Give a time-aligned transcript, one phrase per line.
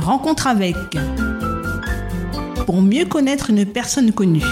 [0.00, 0.76] rencontre avec.
[2.66, 4.42] Pour mieux connaître une personne connue.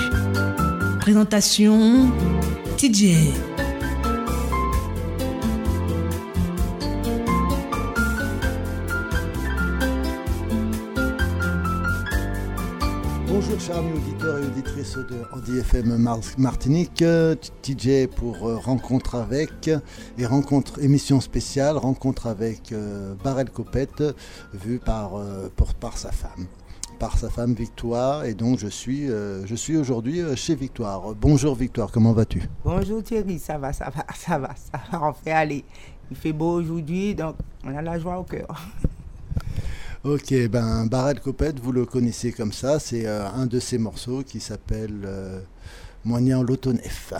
[1.00, 2.10] Présentation
[2.76, 3.32] TJ.
[13.58, 19.68] Bonjour auditeurs et auditrices de Andy FM Martinique, euh, TJ pour euh, rencontre avec
[20.16, 24.04] et rencontre émission spéciale, rencontre avec euh, Barrel Copette
[24.54, 25.20] vue par,
[25.80, 26.46] par sa femme
[27.00, 31.14] par sa femme Victoire et donc je suis, je suis aujourd'hui chez Victoire.
[31.16, 32.42] Bonjour Victoire, comment vas-tu?
[32.64, 35.64] Bonjour Thierry, ça va, ça va, ça va, ça va, on fait aller.
[36.12, 38.46] Il fait beau aujourd'hui donc on a la joie au cœur.
[40.04, 44.22] Ok, ben Barrel Copette, vous le connaissez comme ça, c'est euh, un de ses morceaux
[44.22, 45.40] qui s'appelle euh,
[46.04, 47.12] Moignant l'autonef.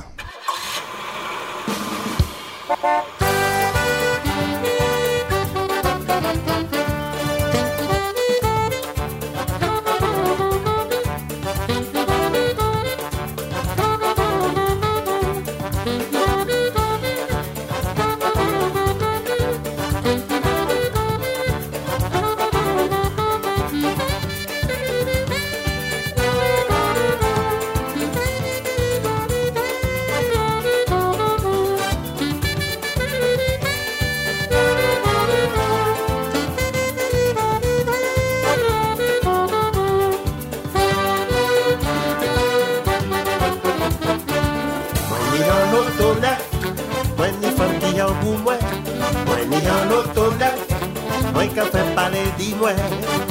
[51.73, 52.73] fait parler d'Ivoire.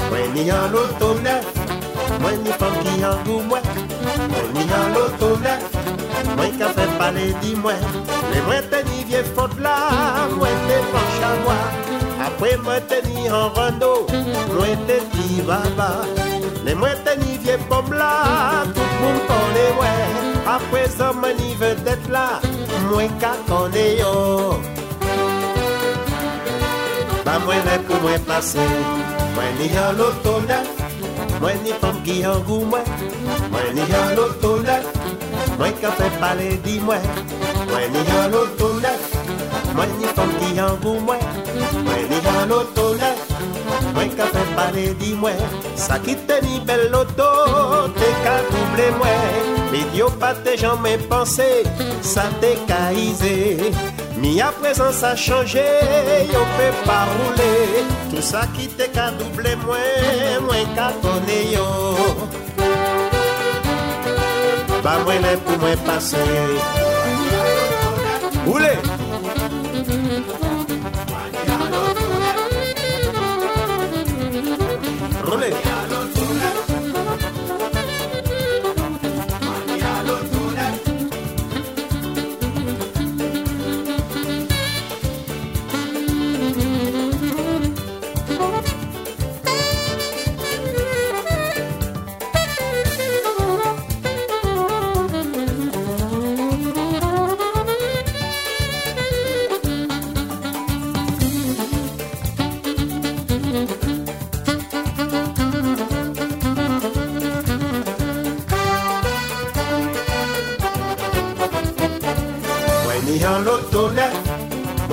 [0.09, 1.29] Moi ni en l'automne,
[2.21, 3.59] moi ni femme qui en goût, moi
[4.53, 5.49] ni en l'automne,
[6.35, 7.35] moi qui fait parler.
[7.43, 11.59] Les vieux faute là, moi t'es penché à moi.
[12.25, 14.07] Après moi tennis en rando,
[14.53, 16.03] loin t'es dit baba.
[16.65, 20.03] Les moi tennis vieux pomme là, tout le monde connaît ouais.
[20.45, 22.39] Après ça, moi ni vedette là,
[22.89, 24.76] moi qu'à connaît yo.
[27.27, 27.59] Mwen
[29.59, 30.41] ni an loto
[31.41, 32.85] Mwen ni fom ki an gou mwen.
[33.51, 34.51] Mwen ni an loto
[35.57, 37.03] Mwen ka fe pale di mwen.
[37.67, 38.69] Mwen ni an loto
[39.75, 41.19] Mwen ni fom ki an gou mwen.
[41.83, 42.95] Mwen ni an loto
[43.93, 45.37] Mwen ka fe pale di mwen.
[45.75, 47.29] Sa ki te ni bel loto
[47.99, 49.53] Te ka double mwen.
[49.71, 51.51] Mi diyo pa te jan men panse
[52.01, 55.63] Sa te ka ize Mi à présent ça changé,
[56.33, 57.85] yo peut pas rouler.
[58.09, 61.65] Tout ça qui te qu'à doubler moins, moins qu'à donner yo.
[64.81, 66.17] Pas moins pour moi passer.
[68.45, 68.77] Roulez!
[68.77, 69.06] dis-moi,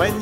[0.04, 0.12] moi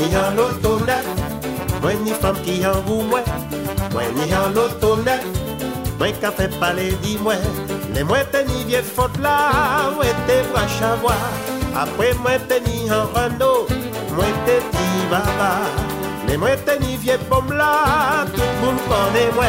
[0.00, 0.72] ni en l'auto
[1.82, 3.20] moi ni femme qui en vous moi,
[3.92, 4.90] moi ni en l'auto
[5.98, 7.34] moi qu'a fait parler dis-moi,
[7.94, 9.50] les moi ni vieux faute là,
[9.98, 10.42] ouais t'es
[10.84, 11.16] à voir,
[11.76, 12.32] après moi
[12.66, 13.52] ni en rando,
[14.16, 15.52] moi t'es dit baba.
[16.26, 19.44] Les moi ni vieux pomme là, tout le monde connaît moi,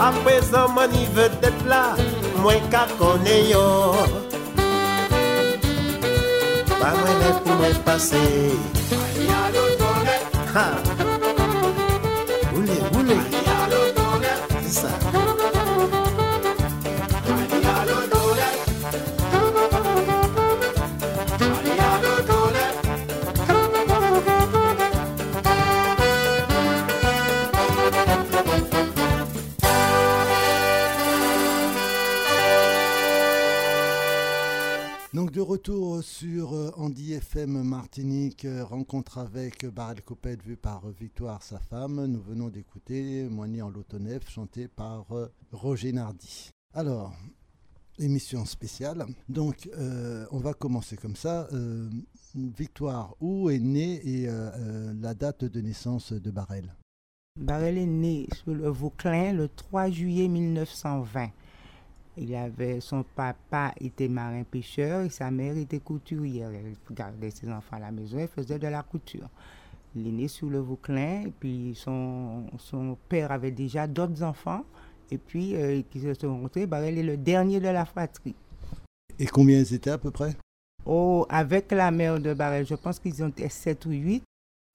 [0.00, 1.94] à présent moi ni veut être là,
[2.38, 3.92] moi qu'à connaît yo.
[6.80, 8.52] Pas moi pour moi passer.
[36.18, 42.06] Sur euh, Andy FM Martinique, euh, rencontre avec Barrel Copette vue par Victoire, sa femme.
[42.06, 46.50] Nous venons d'écouter Moigny en l'autonef, chanté par euh, Roger Nardi.
[46.74, 47.14] Alors,
[48.00, 49.06] émission spéciale.
[49.28, 49.70] Donc,
[50.32, 51.48] on va commencer comme ça.
[52.34, 56.74] Victoire, où est née et euh, euh, la date de naissance de Barrel?
[57.36, 61.30] Barrel est né sur le Vauclin le 3 juillet 1920.
[62.20, 66.50] Il avait, son papa était marin-pêcheur et sa mère était couturière.
[66.50, 69.28] Elle gardait ses enfants à la maison et faisait de la couture.
[69.94, 74.64] Il est né sur le Vauclin et puis son, son père avait déjà d'autres enfants
[75.10, 76.66] et puis euh, qui se sont rencontrés.
[76.66, 78.34] Barrel est le dernier de la fratrie.
[79.18, 80.36] Et combien ils étaient à peu près?
[80.84, 84.22] Oh, avec la mère de Barrel, je pense qu'ils ont été 7 ou 8.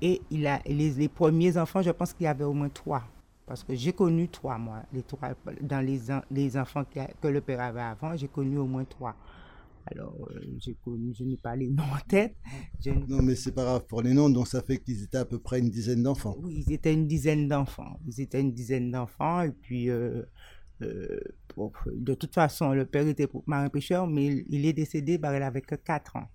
[0.02, 3.04] Et il a, les, les premiers enfants, je pense qu'il y avait au moins trois.
[3.46, 4.84] Parce que j'ai connu trois, moi.
[4.94, 6.00] Les trois, dans les,
[6.32, 9.16] les enfants y a- que le père avait avant, j'ai connu au moins trois.
[9.86, 12.36] Alors, euh, j'ai connu, je n'ai pas les noms en tête.
[12.80, 15.26] Je Non, mais c'est pas grave pour les noms, donc ça fait qu'ils étaient à
[15.26, 16.38] peu près une dizaine d'enfants.
[16.42, 18.00] Oui, ils étaient une dizaine d'enfants.
[18.08, 19.42] Ils étaient une dizaine d'enfants.
[19.42, 20.22] Et puis, euh,
[20.84, 21.20] euh,
[21.94, 25.62] de toute façon, le père était marin-pêcheur, mais il, il est décédé, bah, il avait
[25.62, 26.30] que 4 ans.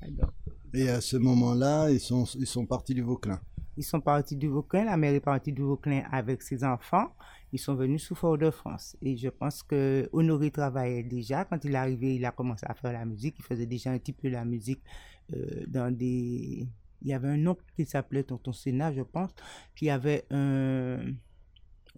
[0.00, 0.32] Alors,
[0.72, 3.40] Et à ce moment-là, ils sont, ils sont partis du Vauclin.
[3.76, 7.14] Ils sont partis du Vauclin, la mère est partie du Vauclin avec ses enfants.
[7.52, 8.96] Ils sont venus sous Fort-de-France.
[9.02, 11.44] Et je pense que Honoré travaillait déjà.
[11.44, 13.36] Quand il est arrivé, il a commencé à faire la musique.
[13.38, 14.82] Il faisait déjà un petit peu la musique
[15.34, 16.66] euh, dans des...
[17.02, 19.30] Il y avait un oncle qui s'appelait Tonton Sénat, je pense,
[19.76, 21.00] qui avait un,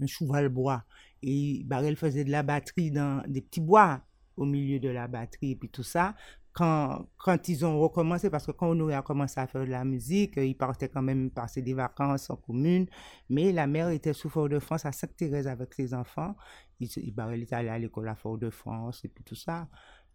[0.00, 0.84] un cheval bois.
[1.22, 4.00] Et Barrel faisait de la batterie dans des petits bois
[4.37, 6.14] au milieu de la batterie et puis tout ça.
[6.58, 9.85] Quand, quand ils ont recommencé, parce que quand Honoré a commencé à faire de la
[9.85, 12.87] musique, euh, il partait quand même passer des vacances en commune.
[13.29, 16.35] Mais la mère était sous Fort-de-France à Sainte-Thérèse avec ses enfants.
[16.81, 19.69] Il, se- il, Barrel est allé à l'école à Fort-de-France et puis tout ça.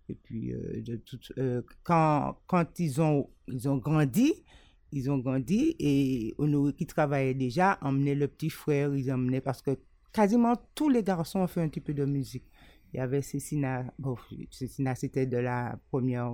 [0.10, 4.44] Et puis, euh, de toute- euh, quand, quand ils, ont, ils ont grandi,
[4.92, 9.62] ils ont grandi et Honoré qui travaillait déjà emmenait le petit frère, ils emmenaient parce
[9.62, 9.78] que
[10.12, 12.46] quasiment tous les garçons ont fait un petit peu de musique.
[12.94, 13.86] Il y avait Cécina,
[14.50, 16.34] Cécina c'était de la première,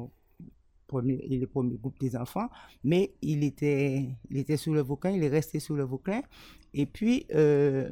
[0.88, 2.50] premier, et le premier groupe des enfants,
[2.84, 6.22] mais il était, il était sur le Vauclin, il est resté sur le Vauclin.
[6.74, 7.90] Et puis, euh,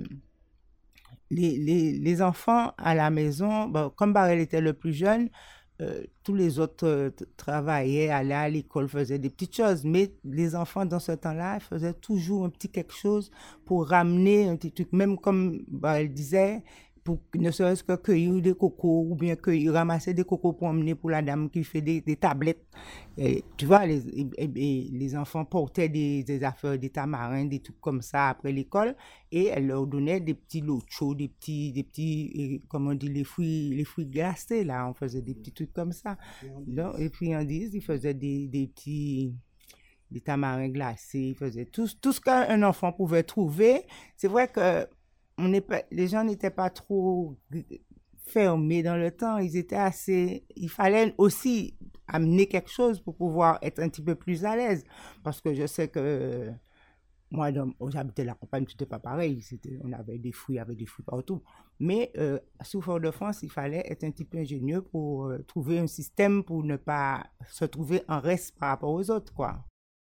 [1.29, 5.29] les, les, les enfants à la maison, comme Barrel était le plus jeune,
[5.81, 9.83] euh, tous les autres euh, travaillaient, allaient à l'école, faisaient des petites choses.
[9.83, 13.29] Mais les enfants, dans ce temps-là, faisaient toujours un petit quelque chose
[13.65, 14.93] pour ramener un petit truc.
[14.93, 16.63] Même comme bah, elle disait,
[17.05, 20.95] pour ne serait-ce que cueillir des cocos ou bien cueillir, ramasser des cocos pour emmener
[20.95, 22.65] pour la dame qui fait des, des tablettes.
[23.15, 24.01] Et, tu vois, les,
[24.37, 28.95] et- les enfants portaient des, des affaires, des tamarins, des trucs comme ça après l'école
[29.31, 32.95] et elle leur donnait des petits lots chauds, des petits, des petits, et, comment on
[32.95, 36.17] dit, les fruits, les fruits glacés, là, on faisait des petits trucs comme ça.
[36.65, 39.31] Donc, et puis, on ils faisaient des, des petits,
[40.09, 43.83] des tamarins glacés, ils faisaient tout, tout ce qu'un enfant pouvait trouver.
[44.17, 44.87] C'est vrai que
[45.37, 47.37] on n'est pas, les gens n'étaient pas trop
[48.27, 51.77] fermés dans le temps, ils étaient assez, il fallait aussi
[52.07, 54.83] amener quelque chose pour pouvoir être un petit peu plus à l'aise,
[55.23, 56.51] parce que je sais que
[57.31, 57.49] moi,
[57.89, 59.43] j'habitais la campagne, c'était pas pareil.
[59.83, 61.41] On avait des fruits, il y avait des fruits partout.
[61.79, 65.87] Mais euh, sous Fort-de-France, il fallait être un petit peu ingénieux pour euh, trouver un
[65.87, 69.65] système pour ne pas se trouver en reste par rapport aux autres, quoi.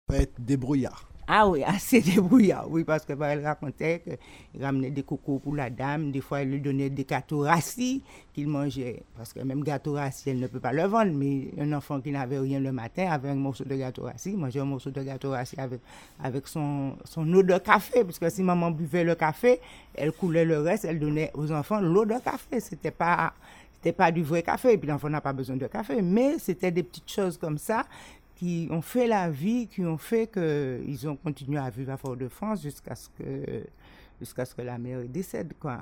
[0.07, 1.09] Pas être débrouillard.
[1.27, 5.71] Ah oui, assez débrouillard, oui, parce que elle racontait qu'il ramenait des cocos pour la
[5.71, 9.93] dame, des fois elle lui donnait des gâteaux rassis qu'il mangeait, parce que même gâteau
[9.93, 13.09] rassis, elle ne peut pas le vendre, mais un enfant qui n'avait rien le matin
[13.09, 15.79] avait un morceau de gâteau rassis, mangeait un morceau de gâteau rassis avec,
[16.23, 19.59] avec son, son eau de café, parce que si maman buvait le café,
[19.95, 23.33] elle coulait le reste, elle donnait aux enfants l'eau de café, c'était pas...
[23.95, 26.81] Pas du vrai café, et puis l'enfant n'a pas besoin de café, mais c'était des
[26.81, 27.85] petites choses comme ça
[28.35, 32.61] qui ont fait la vie, qui ont fait qu'ils ont continué à vivre à Fort-de-France
[32.61, 33.65] jusqu'à ce que
[34.19, 35.79] jusqu'à ce que la mère décède, quoi.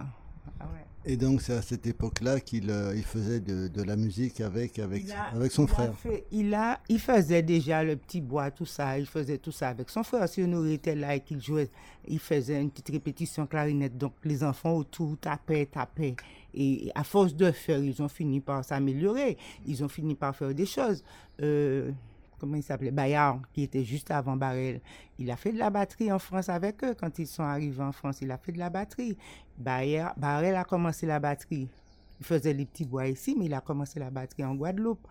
[0.60, 0.86] Ah ouais.
[1.06, 4.78] Et donc, c'est à cette époque-là qu'il euh, il faisait de, de la musique avec,
[4.80, 5.96] avec, a- avec son il frère.
[5.98, 8.98] fait- il, a, il faisait déjà le petit bois, tout ça.
[9.00, 10.28] Il faisait tout ça avec son frère.
[10.28, 11.70] Si Honoré était là et qu'il jouait,
[12.08, 13.98] il faisait une petite répétition clarinette.
[13.98, 16.16] Donc les enfants autour tapaient, tapaient.
[16.54, 19.38] Et à force de faire, ils ont fini par s'améliorer.
[19.66, 21.04] Ils ont fini par faire des choses.
[21.42, 21.92] Euh,
[22.40, 24.82] comment il s'appelait Bayard, qui était juste avant Barrel.
[25.20, 26.94] Il a fait de la batterie en France avec eux.
[26.94, 29.18] Quand ils sont arrivés en France, il a fait de la batterie.
[29.58, 31.68] Bayard, Barrel a commencé la batterie.
[32.20, 35.08] Il faisait les petits bois ici, mais il a commencé la batterie en Guadeloupe.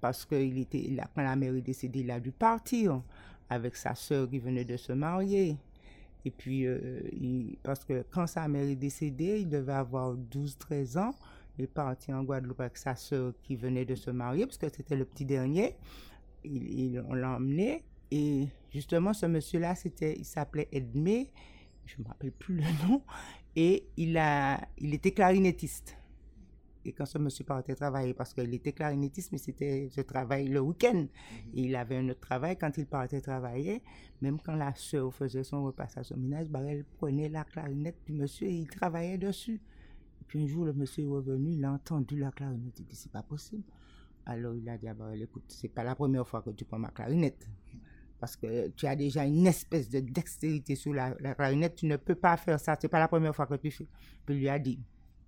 [0.00, 3.02] Parce que il était, il quand la mère est décédée, il a dû partir
[3.48, 5.56] avec sa sœur qui venait de se marier.
[6.24, 7.00] Et puis, euh,
[7.62, 11.14] parce que quand sa mère est décédée, il devait avoir 12-13 ans.
[11.56, 14.68] Il est parti en Guadeloupe avec sa sœur qui venait de se marier, parce que
[14.68, 15.76] c'était le petit dernier.
[16.46, 17.84] Il, il- on l'a emmené.
[18.10, 21.32] Et justement, ce monsieur-là, c'était, il s'appelait Edmé,
[21.86, 23.02] je ne me rappelle plus le nom,
[23.56, 25.96] et il, a, il était clarinettiste.
[26.84, 30.60] Et quand ce monsieur partait travailler, parce qu'il était clarinettiste, mais c'était ce travail le
[30.60, 31.06] week-end.
[31.54, 33.82] Et il avait un autre travail quand il partait travailler.
[34.22, 38.12] Même quand la sœur faisait son repas à son ménage, Barrel prenait la clarinette du
[38.12, 39.60] monsieur et il travaillait dessus.
[40.20, 42.78] Et puis un jour, le monsieur est revenu, il a entendu la clarinette.
[42.78, 43.64] Il dit, c'est pas possible.
[44.26, 46.78] Alors il a dit à Barrel, écoute, c'est pas la première fois que tu prends
[46.78, 47.48] ma clarinette.
[48.18, 51.96] Parce que tu as déjà une espèce de dextérité sur la, la clarinette, tu ne
[51.96, 53.86] peux pas faire ça, c'est pas la première fois que tu fais.
[54.24, 54.80] Puis il lui a dit,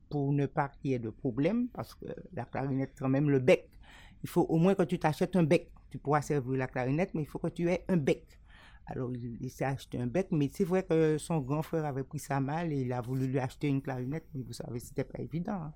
[0.08, 3.38] pour ne pas qu'il y ait de problème, parce que la clarinette, quand même, le
[3.40, 3.70] bec,
[4.22, 5.70] il faut au moins que tu t'achètes un bec.
[5.90, 8.24] Tu pourras servir la clarinette, mais il faut que tu aies un bec.
[8.86, 12.04] Alors, il, il s'est acheté un bec, mais c'est vrai que son grand frère avait
[12.04, 15.04] pris ça mal et il a voulu lui acheter une clarinette, mais vous savez, c'était
[15.04, 15.52] pas évident.
[15.52, 15.74] hein.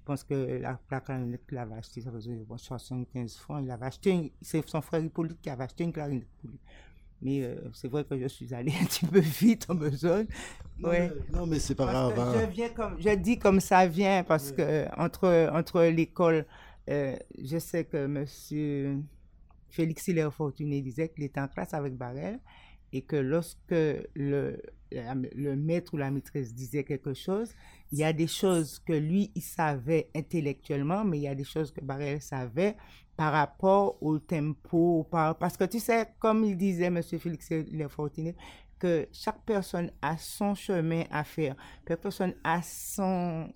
[0.00, 3.62] Je pense que la, la clarinette qu'il avait achetée, ça faisait bon, 75 francs.
[3.62, 6.58] Il avait acheté, c'est son frère Hippolyte qui avait acheté une clarinette pour lui.
[7.22, 10.26] Mais euh, c'est vrai que je suis allée un petit peu vite en besogne.
[10.78, 11.10] Non, Ouais.
[11.32, 12.14] mais, non, mais c'est pas Parce grave.
[12.14, 12.46] que hein.
[12.46, 16.46] je, viens comme, je dis comme ça vient, parce que entre, entre l'école,
[16.88, 18.98] euh, je sais que monsieur
[19.68, 22.40] Félix Hilaire Fortuné disait qu'il était en classe avec Barrel
[22.92, 27.54] et que lorsque le, le maître ou la maîtresse disait quelque chose,
[27.92, 31.44] il y a des choses que lui, il savait intellectuellement, mais il y a des
[31.44, 32.76] choses que Barrel savait
[33.16, 35.06] par rapport au tempo.
[35.10, 38.34] Par, parce que tu sais, comme il disait monsieur Félix Hilaire Fortuné,
[38.78, 41.54] que chaque personne a son chemin à faire.
[41.86, 43.52] Chaque personne a son...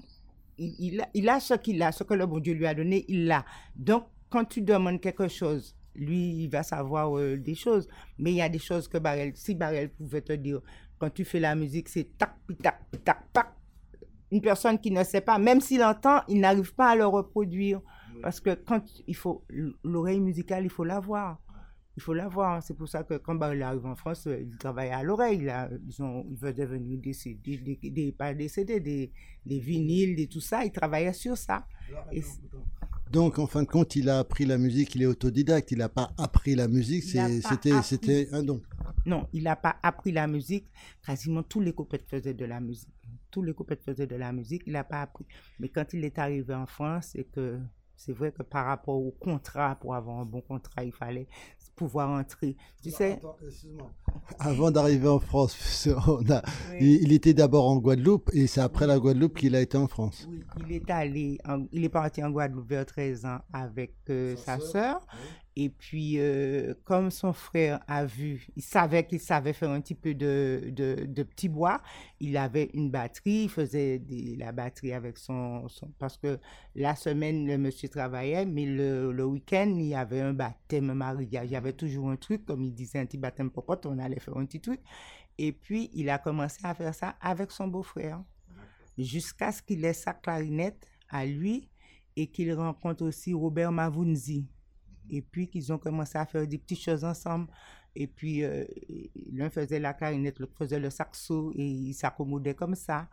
[0.59, 3.05] Il, a, il a ce qu'il a, ce que le bon Dieu lui a donné,
[3.09, 3.45] il l'a.
[3.75, 7.89] Donc, quand tu demandes quelque chose, lui, il va savoir euh, des choses.
[8.19, 10.61] Mais il y a des choses que Barrel, si Barrel pouvait te dire,
[10.99, 13.49] quand tu fais la musique, c'est tac, tac, tac, tac.
[14.35, 17.81] Une personne qui ne sait pas, même s'il entend, il n'arrive pas à le reproduire.
[18.23, 19.45] Parce que quand il faut,
[19.85, 21.39] l'oreille musicale, il faut l'avoir.
[21.97, 22.61] Il faut l'avoir.
[22.65, 25.49] C'est pour ça que quand Barrel arrive en France, euh, il travaille à l'oreille.
[25.89, 29.13] Ils, ont, ils veulent devenir des, CD, des, des- pas des CD, des,
[29.47, 30.65] des vinyles, des tout ça.
[30.65, 31.65] Il travaillait sur ça.
[32.11, 32.23] Et
[33.13, 35.89] Donc, en fin de compte, il a appris la musique, il est autodidacte, il n'a
[35.89, 37.21] pas appris la musique, Il
[37.83, 38.61] c'était un don.
[39.07, 40.67] Non, il n'a pas appris la musique.
[41.07, 42.89] Quasiment tous les copains faisaient de la musique.
[43.35, 44.63] Tous les copains faisaient de la musique.
[44.67, 45.27] Il n'a pas appris.
[45.59, 47.59] Mais quand il est arrivé en France, et que
[47.97, 51.27] c'est vrai que par rapport au contrat, pour avoir un bon contrat, il fallait
[51.75, 52.57] pouvoir entrer.
[52.81, 53.21] Tu sais,
[54.39, 56.43] Avant d'arriver en France, on a-
[56.73, 56.77] Oui.
[56.81, 59.87] il, il était d'abord en Guadeloupe et c'est après la Guadeloupe qu'il a été en
[59.87, 60.29] France.
[60.31, 64.37] Oui, il est allé, en- il est parti en Guadeloupe vers 13 ans avec euh,
[64.37, 65.07] sa sœur.
[65.57, 69.95] Et puis, euh, comme son frère a vu, il savait qu'il savait faire un petit
[69.95, 71.81] peu de, de, de petit bois.
[72.19, 76.41] Il avait une batterie, il faisait des- la batterie avec son, son- Parce que
[76.75, 80.95] la semaine, le monsieur travaillait, mais le, le week-end, il y avait un baptême, un
[80.95, 81.47] mariage.
[81.47, 84.21] Il y avait toujours un truc, comme il disait, un petit baptême popote, on allait
[84.21, 84.81] faire un petit truc.
[85.39, 88.23] Et puis, il a commencé à faire ça avec son beau-frère
[88.99, 91.69] jusqu'à ce qu'il ait sa clarinette à lui
[92.17, 94.47] et qu'il rencontre aussi Robert Mavunzi.
[95.11, 97.49] Et puis qu'ils ont commencé à faire des petites choses ensemble.
[97.97, 98.65] Et puis euh,
[99.33, 103.09] l'un faisait la clarinette, l'autre faisait le saxo et ils s'accommodaient comme ça.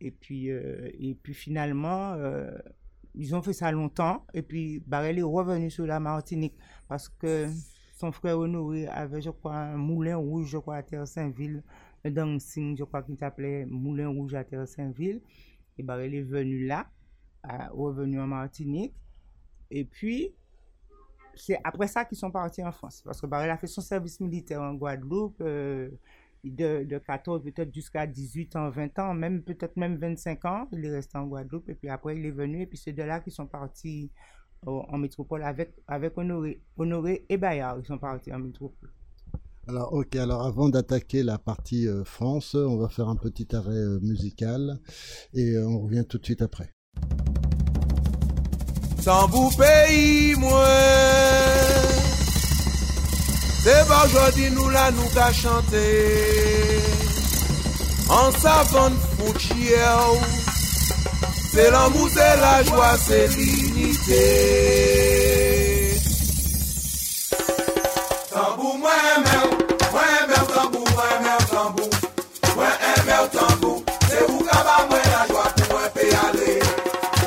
[0.00, 2.50] Et puis, euh, et puis finalement, euh,
[3.14, 4.26] ils ont fait ça longtemps.
[4.32, 6.56] Et puis Barrel est revenu sur la Martinique
[6.88, 7.48] parce que
[7.94, 11.62] son frère Honoré avait, je crois, un moulin rouge, je crois, à Terre-Saint-Ville,
[12.04, 15.22] un dancing, je crois qu'il s'appelait Moulin Rouge à Terre-Saint-Ville.
[15.78, 16.86] Et Barrel est venu là,
[17.72, 18.94] revenu en Martinique.
[19.70, 20.34] Et puis,
[21.34, 23.02] c'est après ça qu'ils sont partis en France.
[23.04, 25.90] Parce que Barrel a fait son service militaire en Guadeloupe, euh,
[26.44, 30.68] de, de 14 peut-être jusqu'à 18 ans, 20 ans, même peut-être même 25 ans.
[30.72, 32.62] Il est resté en Guadeloupe et puis après il est venu.
[32.62, 34.10] Et puis c'est de là qu'ils sont partis
[34.66, 37.78] en métropole avec, avec Honoré, Honoré et Bayard.
[37.80, 38.90] Ils sont partis en métropole.
[39.66, 43.70] Alors, ok, alors avant d'attaquer la partie euh, France, on va faire un petit arrêt
[43.70, 44.78] euh, musical
[45.32, 46.70] et euh, on revient tout de suite après.
[49.00, 50.66] Sans vous pays, moi.
[53.62, 55.78] C'est pas aujourd'hui nous là nous chanté.
[58.10, 60.53] En savane foutière.
[61.54, 64.24] C'est l'amour, c'est la joie, c'est l'unité.
[68.28, 68.90] Tambou, moi,
[69.24, 69.50] mère,
[69.92, 71.88] moi, mère, tambou, moi, mère, tambou.
[72.56, 72.66] Moi,
[73.06, 73.84] mère, tambou.
[74.08, 75.84] C'est moi la joie pour moi
[76.26, 76.58] aller.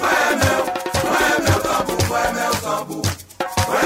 [0.01, 0.11] Moi,
[1.05, 1.23] moi,
[1.63, 2.19] tambou, moi,
[2.61, 3.01] tambou.
[3.69, 3.83] Moi,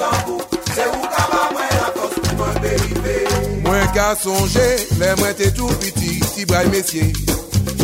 [0.00, 0.38] tambou.
[0.74, 2.50] C'est moi la pour moi.
[3.62, 4.74] Moi, qu'à songer,
[5.36, 6.18] t'es tout petit,
[6.68, 7.12] messieurs.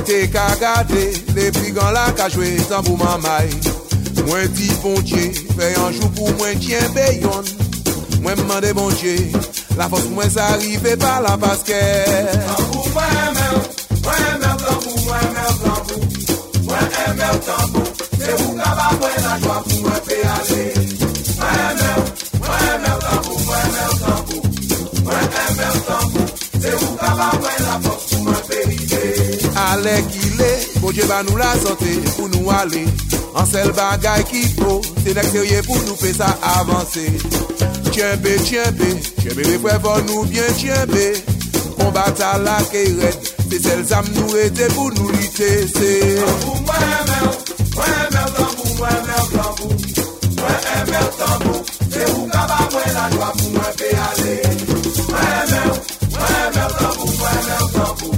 [0.04, 3.48] T'es qu'à garder, les brigands là qu'à jouer tambour mamaï.
[4.26, 7.44] Moi, dit bon Dieu, fais un jour pour moi, tiens, bayonne.
[8.22, 9.16] Moi m'mande bon Dieu,
[9.76, 11.72] la force moi ça arrive par la parce que
[12.56, 13.02] Tambour moi
[13.34, 13.60] mère,
[14.02, 16.04] moi mère tambour, moi mère tambour,
[16.62, 16.78] moi
[17.16, 17.94] mère tambour,
[18.24, 20.62] Se ou kaba mwen la jwa pou mwen pe ale
[21.36, 21.83] Mwen eme
[29.74, 30.50] ale ki le,
[30.80, 32.84] boje ba nou la sante pou nou ale
[33.34, 37.06] An sel bagay ki po, se nek serye pou nou fe sa avanse
[37.90, 41.08] Tjenbe, tjenbe, tjenbe le fwe von nou bien tjenbe
[41.74, 46.88] Kombata la ke red, se sel zam nou ete pou nou lite se Tambou mwen
[47.00, 47.28] emel,
[47.74, 49.72] mwen emel tambou, mwen emel tambou
[50.38, 55.78] Mwen emel tambou, se ou kaba mwen la jwa pou mwen pe ale Mwen emel,
[56.14, 58.13] mwen emel tambou, mwen emel tambou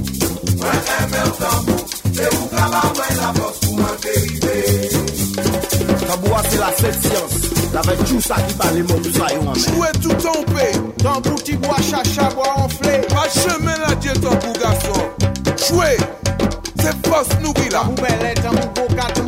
[6.77, 7.73] Tamboua c'est la seule science.
[7.73, 10.15] La veille tout ça qui parle les mots, tout ça y est en Chouè tout
[10.15, 10.45] tombe,
[11.03, 13.01] Tambour petit bois, chacha, bois enflé.
[13.09, 15.11] pa chemen la diye tambou gason
[15.57, 15.97] Chouè,
[16.81, 19.26] se fos nou ki la Tambour belé, tambour boca, tambour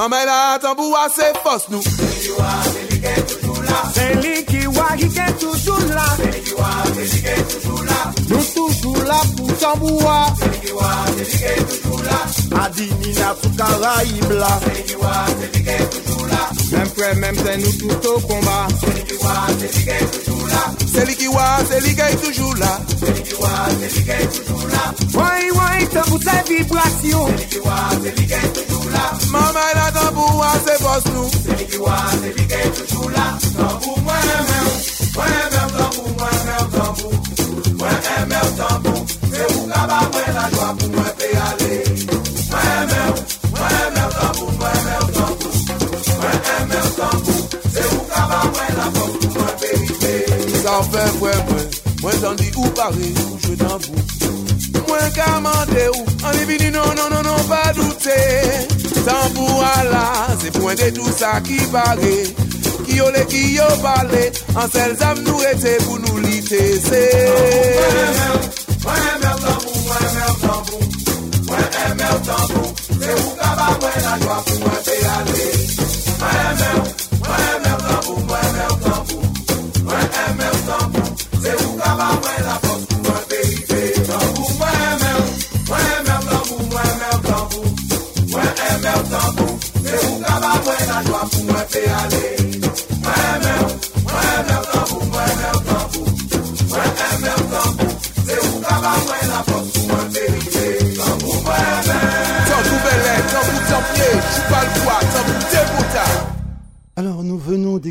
[0.00, 4.14] Mamay la tambou a se fos nou Ki wa, se li gen toujou la C'est
[4.22, 6.06] lui qui voit, qui est toujours là.
[6.46, 10.24] Ki wa, se li gen toujou la Nous toujours là pour tamboua.
[10.62, 14.58] Ki wa, se li gen toujou la Adini na tout Caraïbe là.
[14.88, 18.68] Ki wa, se li gen toujou la Même frère, même c'est nous tout au combat.
[19.04, 20.64] Ki wa, se li gen toujou la
[20.94, 22.80] Se li ki wa, se li gay toujou la
[25.20, 27.26] Se toujou la Ouais, ouais, tambour c'est vibration.
[27.50, 31.28] Ki wa, se gen toujou la Mamay la tambou a se fos nou
[31.68, 34.76] Ki wa, se li gen toujou la Tambou mwen eme ou,
[35.16, 37.16] mwen eme ou tambou Mwen eme ou tambou,
[37.78, 38.98] mwen eme ou tambou
[39.30, 41.74] Se ou kaba mwen la jwa pou mwen pe ale
[42.50, 43.18] Mwen eme ou,
[43.50, 45.52] mwen eme ou tambou Mwen eme ou tambou,
[46.20, 47.40] mwen eme ou tambou
[47.74, 50.14] Se ou kaba mwen la fos pou mwen pe rive
[50.62, 51.68] Sa fè mwen mwen,
[52.02, 54.09] mwen tan di ou pare ou jwe tambou
[55.00, 58.20] mwen kamande ou An li vini non, non, non, non, pa doute
[59.04, 62.16] Tambou ala, se pwende tout sa ki pare
[62.84, 67.04] Ki yo le, ki yo pale An sel zam nou ete pou nou lite se
[68.84, 70.82] Mwen eme ou, mwen eme ou tambou
[71.50, 72.68] Mwen eme ou tambou,
[73.00, 75.69] mwen eme ou tambou Se ou kaba mwen la jwa pou mwen pe ale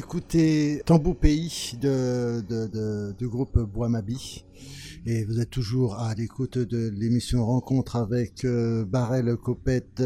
[0.09, 4.43] venons d'écouter Tambou Pays de, de, de- du groupe Bois Mabi.
[5.05, 10.03] Et vous êtes toujours à l'écoute de l'émission Rencontre avec euh, Barrel Copette,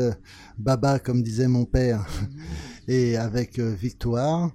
[0.57, 2.05] Baba comme disait mon père,
[2.87, 4.51] et avec euh, Victoire.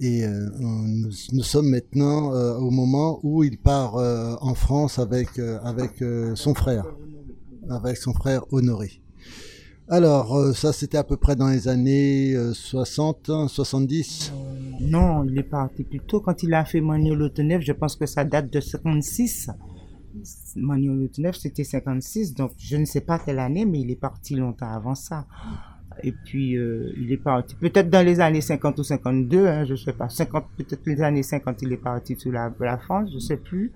[0.00, 5.38] Et euh, nous, nous sommes maintenant euh, au moment où il part en France avec,
[5.62, 6.02] avec
[6.34, 6.86] son frère,
[7.70, 9.00] avec son frère Honoré.
[9.90, 14.32] Alors, ça c'était à peu près dans les années euh, 60, hein, 70.
[14.80, 16.20] Non, il est parti plus tôt.
[16.20, 19.50] Quand il a fait Manuel Neuf, je pense que ça date de 56.
[20.56, 24.34] Manuel Neuf, c'était 56, donc je ne sais pas quelle année, mais il est parti
[24.34, 25.26] longtemps avant ça.
[26.02, 29.74] Et puis, euh, il est parti, peut-être dans les années 50 ou 52, hein, je
[29.74, 30.08] sais pas.
[30.08, 33.72] 50, peut-être les années 50, il est parti sur la, la France, je sais plus.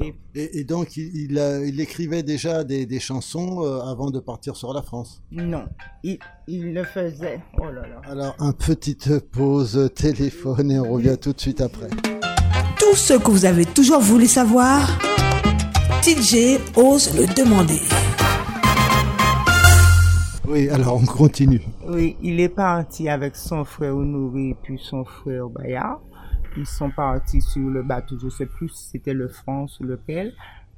[0.00, 4.10] Et Et, et donc, il, il, euh, il écrivait déjà des, des chansons euh, avant
[4.10, 5.22] de partir sur la France.
[5.30, 5.64] non,
[6.02, 7.40] il, il le faisait.
[7.58, 8.00] Oh là là.
[8.10, 11.88] Alors, un petite pause téléphone et on revient tout de suite après.
[12.78, 14.98] Tout ce que vous avez toujours voulu savoir,
[16.02, 17.80] TJ ose le demander.
[20.52, 21.62] Oui, alors on continue.
[21.88, 26.02] Oui, il est parti avec son frère Honoré et puis son frère Bayard.
[26.58, 30.34] Ils sont partis sur le bateau, je sais plus si c'était le France ou lequel.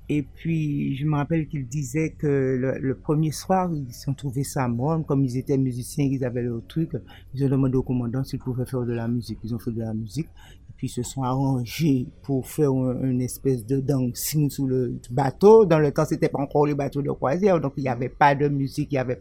[0.09, 4.69] Et puis, je me rappelle qu'il disait que le, premier soir, ils ont trouvé ça
[4.69, 6.91] mort, comme ils étaient musiciens, ils avaient leur truc.
[7.35, 9.39] Ils ont demandé au commandant s'ils pouvaient faire de la musique.
[9.43, 10.29] Ils ont fait de la musique.
[10.71, 15.01] Et Puis ils se sont arrangés pour faire un- une espèce de dancing sous le
[15.11, 15.65] bateau.
[15.65, 18.37] Dans le temps, c'était pas encore le bateau de croisière, donc il n'y avait pas
[18.37, 19.19] de musique, il y avait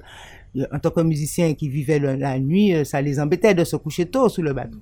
[0.71, 3.75] en tant que musicien qui vivait le- la nuit, euh, ça les embêtait de se
[3.75, 4.77] coucher tôt sous le bateau.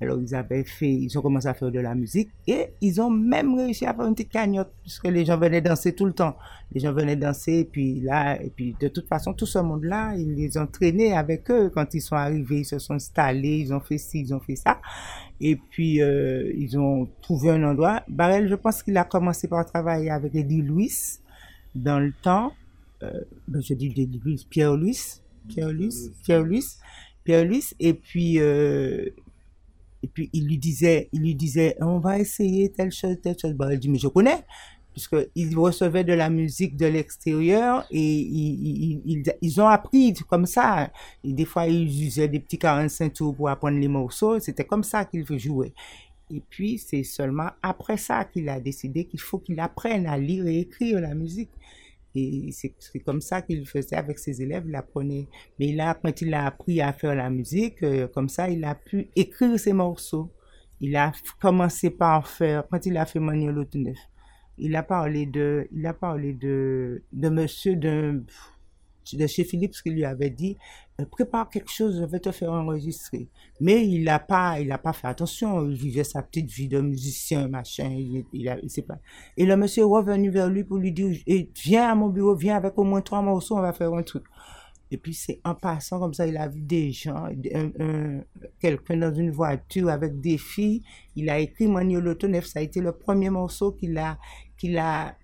[0.00, 3.10] Alors ils avaient fait, ils ont commencé à faire de la musique et ils ont
[3.10, 6.36] même réussi à faire une petite cagnotte puisque les gens venaient danser tout le temps.
[6.72, 10.14] Les gens venaient danser et puis là, et puis de toute façon, tout ce monde-là,
[10.16, 13.72] ils les ont traînés avec eux quand ils sont arrivés, ils se sont installés, ils
[13.74, 14.80] ont fait ci, ils ont fait ça.
[15.40, 18.02] Et puis, euh, ils ont trouvé un endroit.
[18.08, 20.92] Barrel, je pense qu'il a commencé par travailler avec Eddie Louis
[21.74, 22.52] dans le temps.
[23.02, 23.90] Euh, ben, je dis
[24.50, 25.20] Pierre Louis.
[25.48, 26.64] Pierre Louis, Pierre Louis,
[27.24, 27.64] Pierre Louis.
[27.78, 29.08] Et puis, euh,
[30.02, 33.52] et puis, il lui disait, il lui disait, on va essayer telle chose, telle chose.
[33.54, 34.44] Barrel dit, mais je connais.
[34.92, 40.46] Puisqu'ils recevaient de la musique de l'extérieur et ils, ils, ils, ils ont appris comme
[40.46, 40.90] ça.
[41.22, 44.38] Et des fois, ils usaient des petits 45 tours pour apprendre les morceaux.
[44.40, 45.74] C'était comme ça qu'ils jouaient.
[46.30, 50.46] Et puis, c'est seulement après ça qu'il a décidé qu'il faut qu'il apprenne à lire
[50.46, 51.50] et écrire la musique.
[52.16, 55.28] Et c'est comme ça qu'il faisait avec ses élèves, il apprenait.
[55.58, 58.74] Mais là, quand il a appris à faire la musique, euh, comme ça, il a
[58.74, 60.30] pu écrire ses morceaux.
[60.80, 63.98] Il a commencé par faire, quand il a fait Manuel Auteneuf,
[64.58, 68.24] il a parlé de, il a parlé de, de monsieur de,
[69.14, 70.56] de chez Philippe, ce qu'il lui avait dit,
[71.00, 73.28] euh, prépare quelque chose, je vais te faire enregistrer.
[73.60, 77.46] Mais il n'a pas, il pas fait attention, il vivait sa petite vie de musicien,
[77.48, 78.98] machin, il, il, a, il pas.
[79.36, 82.34] Et le monsieur est revenu vers lui pour lui dire, Eh, viens à mon bureau,
[82.34, 84.24] viens avec au moins trois morceaux, on va faire un truc.
[84.90, 88.20] Et puis c'est en passant comme ça, il a vu des gens, un- un-
[88.60, 90.82] quelqu'un dans une voiture avec des filles.
[91.16, 94.16] Il a écrit Maniolo Tonef, ça a été le premier morceau qu'il a,
[94.56, 95.16] qu'il a,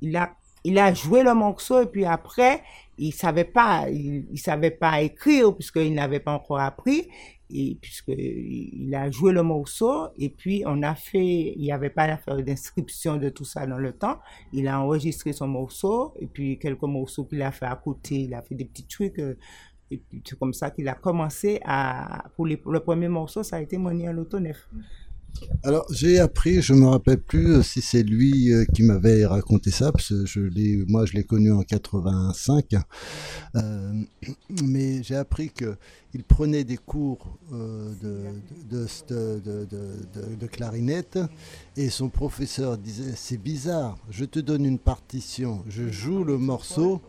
[0.00, 0.36] il a,
[0.68, 2.62] il a joué le morceau et puis après,
[2.98, 7.08] il savait pas, il, savait pas écrire puisqu'il n'avait pas encore appris.
[7.50, 11.88] Et puisque il a joué le morceau et puis on a fait, il n'y avait
[11.88, 14.18] pas d'inscription de tout ça dans le temps.
[14.52, 18.34] Il a enregistré son morceau et puis quelques morceaux qu'il a fait à côté, il
[18.34, 19.18] a fait des petits trucs.
[19.18, 19.38] euh,
[19.90, 24.06] c'est comme ça qu'il a commencé à, pour, le premier morceau, ça a été Moni
[24.06, 24.12] à.
[25.62, 29.70] Alors, j'ai appris, je me rappelle plus euh, si c'est lui euh, qui m'avait raconté
[29.70, 32.74] ça, parce que je l'ai, moi, je l'ai connu en 85.
[33.56, 33.92] Euh,
[34.62, 35.76] mais j'ai appris que
[36.14, 37.92] il prenait des cours euh,
[38.70, 41.18] de, clarinette
[41.76, 47.02] et son professeur disait c'est bizarre, je te donne une partition, je joue le morceau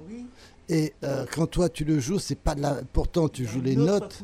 [0.70, 2.82] et euh, quand toi tu le joues, c'est pas de la.
[2.94, 4.24] Pourtant, tu joues les notes.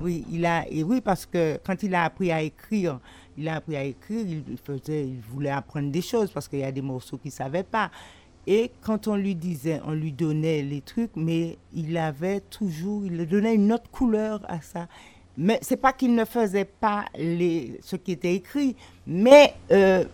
[0.00, 2.98] Oui, il a, et oui, parce que quand il a appris à écrire,
[3.36, 6.64] il a appris à écrire, il faisait, il voulait apprendre des choses parce qu'il y
[6.64, 7.90] a des morceaux qu'il savait pas.
[8.46, 13.26] Et quand on lui disait, on lui donnait les trucs, mais il avait toujours, il
[13.26, 14.88] donnait une autre couleur à ça.
[15.36, 20.04] Mais c'est pas qu'il ne faisait pas les, ce qui était écrit, mais euh,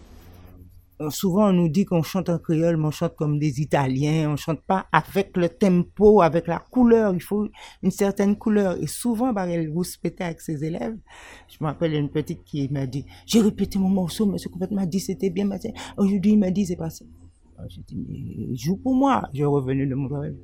[1.10, 4.36] souvent on nous dit qu'on chante en créole, mais on chante comme des Italiens, on
[4.36, 7.48] chante pas avec le tempo, avec la couleur, il faut
[7.82, 8.76] une certaine couleur.
[8.82, 10.96] Et souvent, elle rouspétait avec ses élèves.
[11.48, 14.86] Je me rappelle une petite qui m'a dit, j'ai répété mon morceau, monsieur Coupette m'a
[14.86, 17.04] dit c'était bien, mais c'est- aujourd'hui il m'a dit c'est pas ça.
[17.56, 19.22] Alors, J'ai dit, mais joue pour moi.
[19.32, 20.34] Je suis revenu de mon travail.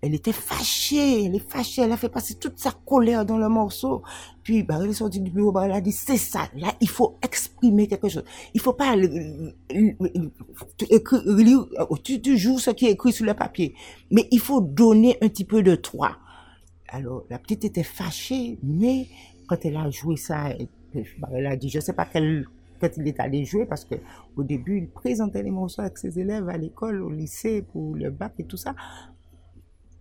[0.00, 3.48] Elle était fâchée, elle est fâchée, elle a fait passer toute sa colère dans le
[3.48, 4.02] morceau.
[4.44, 6.88] Puis, bah, elle est sortie du bureau, bah, elle a dit, c'est ça, là, il
[6.88, 8.24] faut exprimer quelque chose.
[8.54, 9.16] Il faut pas lire-
[12.36, 13.74] joues ce qui est écrit sur le papier.
[14.12, 16.16] Mais il faut donner un petit peu de toi.
[16.88, 19.08] Alors, la petite était fâchée, mais
[19.48, 20.68] quand elle a joué ça, elle,
[21.18, 22.46] bah, elle a dit, je sais pas quel,
[22.80, 23.96] quand il est allé jouer, parce que
[24.36, 28.10] au début, il présentait les morceaux avec ses élèves à l'école, au lycée, pour le
[28.10, 28.76] bac et tout ça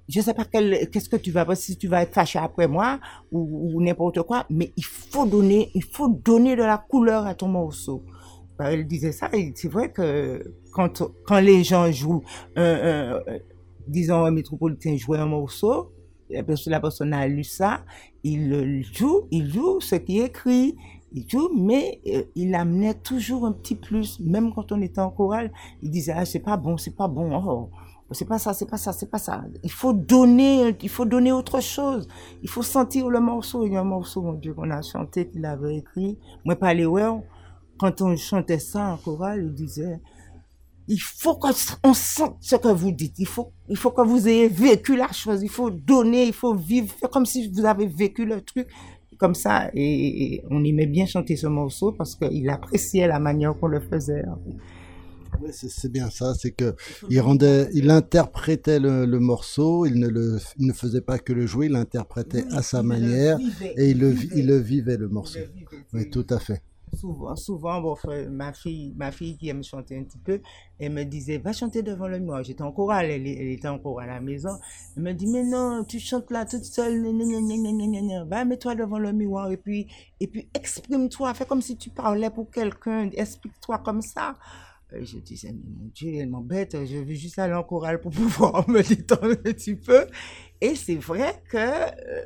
[0.08, 3.00] je sais pas quel, qu'est-ce que tu vas, si tu vas être fâché après moi
[3.32, 7.36] ou, ou n'importe quoi, mais il faut donner, il faut donner de la couleur à
[7.36, 8.04] ton morceau.
[8.58, 10.42] Ben, elle disait ça, et c'est vrai que
[10.72, 12.24] quand, quand les gens jouent,
[12.56, 13.38] un- un-
[13.88, 15.92] disons un métropolitain jouait un morceau,
[16.30, 17.84] la personne, a lu ça,
[18.24, 20.76] il le joue, il joue ce qui est écrit,
[21.14, 25.10] il joue, mais euh, il amenait toujours un petit plus, même quand on était en
[25.10, 27.70] chorale, il disait, ah, c'est pas bon, c'est pas bon, oh,
[28.12, 29.44] c'est pas ça, c'est pas ça, c'est pas ça.
[29.64, 32.08] Il faut donner, il faut donner autre chose.
[32.42, 33.66] Il faut sentir le morceau.
[33.66, 36.18] Il y a un morceau, mon Dieu, qu'on a chanté, qu'il avait écrit.
[36.46, 37.04] Moi, pas les ouais,
[37.78, 40.00] quand on chantait ça en chorale, il disait,
[40.88, 41.52] il faut qu'on
[41.94, 43.20] sente ce que vous dites.
[43.20, 45.44] Il faut, il faut que vous ayez vécu la chose.
[45.44, 48.68] Il faut donner, il faut vivre, faire comme si vous avez vécu le truc.
[49.18, 53.58] Comme ça, et, et on aimait bien chanter ce morceau parce qu'il appréciait la manière
[53.58, 54.24] qu'on le faisait.
[55.40, 56.76] Oui, c'est bien ça, c'est que
[57.10, 61.34] il rendait, il interprétait le, le morceau, il ne le, il ne faisait pas que
[61.34, 64.40] le jouer, il l'interprétait Oui, à sa manière vivait, et il le, vivait.
[64.40, 65.40] il le vivait le morceau.
[65.54, 66.64] Vivait, Oui, tout à fait.
[66.94, 70.42] Souvent, souvent, bon, frère, ma fille, ma fille qui aime chanter un petit peu,
[70.80, 72.44] elle me disait, va chanter devant le miroir.
[72.44, 74.58] J'étais en chorale, elle, elle était en chorale à la maison.
[74.96, 77.04] Elle me dit, mais non, tu chantes là toute seule,
[78.28, 79.88] va, mets-toi devant le miroir et puis,
[80.22, 84.36] et puis exprime-toi, fais comme si tu parlais pour quelqu'un, explique-toi comme ça.
[84.94, 88.70] Et je disais, mon Dieu, elle m'embête, je veux juste aller en chorale pour pouvoir
[88.70, 90.08] me détendre un petit peu.
[90.62, 92.24] Et c'est vrai que euh,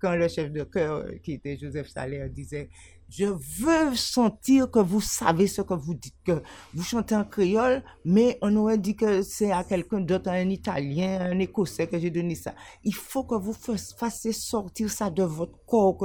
[0.00, 2.68] quand le chef de chœur, euh, qui était Joseph Salaire, disait,
[3.08, 6.42] je veux sentir que vous savez ce que vous dites, que
[6.74, 11.20] vous chantez en créole, mais on aurait dit que c'est à quelqu'un d'autre, un Italien,
[11.20, 12.54] un Écossais que j'ai donné ça.
[12.84, 15.98] Il faut que vous fas- fassiez sortir ça de votre corps,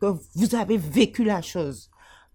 [0.00, 1.90] que vous avez vécu la chose.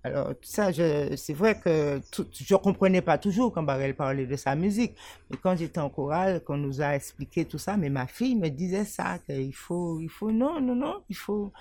[0.06, 2.00] Alors, ça, c'est vrai que
[2.32, 4.96] je comprenais pas toujours quand Barrel parlait de sa musique.
[5.32, 8.50] Mais quand j'étais en chorale, qu'on nous a expliqué tout ça, mais ma fille me
[8.50, 11.52] disait ça, qu'il faut, il faut, non, non, non, il faut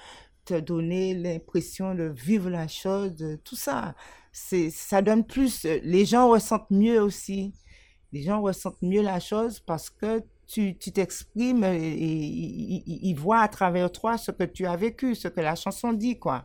[0.44, 3.94] te donner l'impression de vivre la chose, tout ça.
[4.30, 7.54] Ça donne plus, les gens ressentent mieux aussi.
[8.12, 11.96] Les gens ressentent mieux la chose parce que tu, t'exprimes et,
[13.08, 16.18] ils, voient à travers toi ce que tu as vécu, ce que la chanson dit,
[16.18, 16.44] quoi.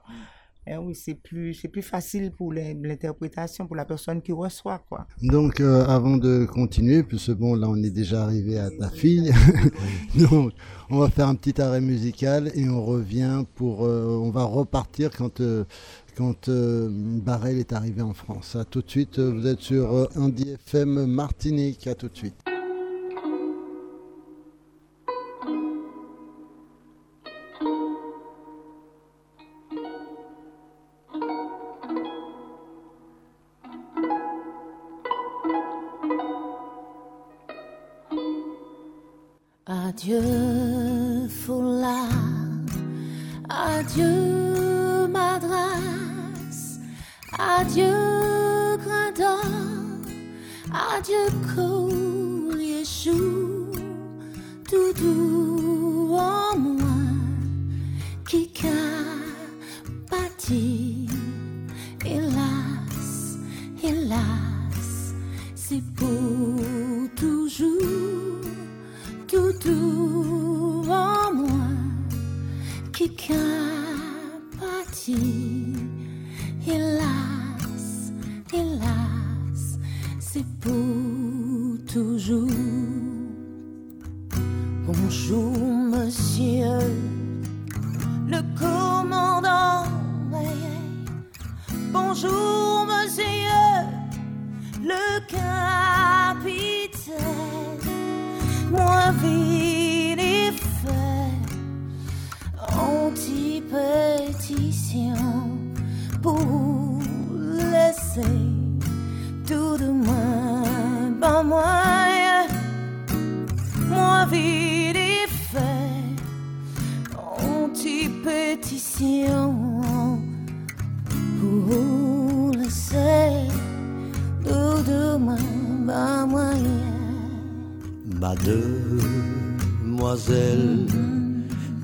[0.71, 5.07] Eh oui, c'est plus, plus facile pour l'in- l'interprétation, pour la personne qui reçoit, quoi.
[5.23, 9.31] Donc, euh, avant de continuer, puisque bon, là, on est déjà arrivé à ta fille.
[10.29, 10.53] Donc,
[10.91, 15.09] on va faire un petit arrêt musical et on revient pour, euh, on va repartir
[15.17, 15.63] quand, euh,
[16.15, 18.55] quand Barrel est arrivé en France.
[18.55, 19.17] À tout de suite.
[19.19, 21.87] Vous êtes sur Andy FM Martinique.
[21.87, 22.35] À tout de suite.
[39.99, 42.07] Adieu Foula,
[43.49, 46.79] adieu Madras,
[47.37, 49.41] adieu Grandor,
[50.71, 53.73] adieu collier chou,
[54.71, 55.48] doudou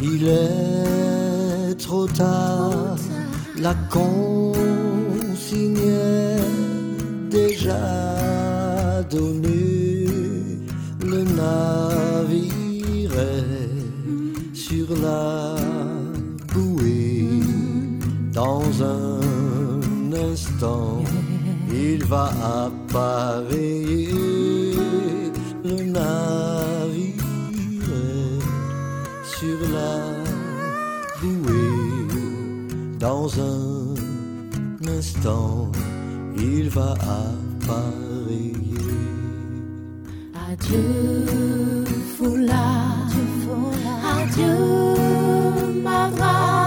[0.02, 2.96] Il est trop tard,
[3.56, 4.56] la consigne
[7.30, 10.08] déjà donnée,
[11.06, 15.56] le navire est sur la
[16.52, 17.30] bouée,
[18.34, 21.04] dans un instant,
[21.72, 22.32] il va
[22.66, 24.35] appareiller
[33.26, 33.96] Dans un
[35.00, 35.72] instant,
[36.38, 38.54] il va appareiller.
[40.48, 41.86] Adieu,
[42.16, 43.10] foulard.
[44.16, 44.54] Adieu,
[45.82, 46.46] madras.
[46.54, 46.65] Adieu,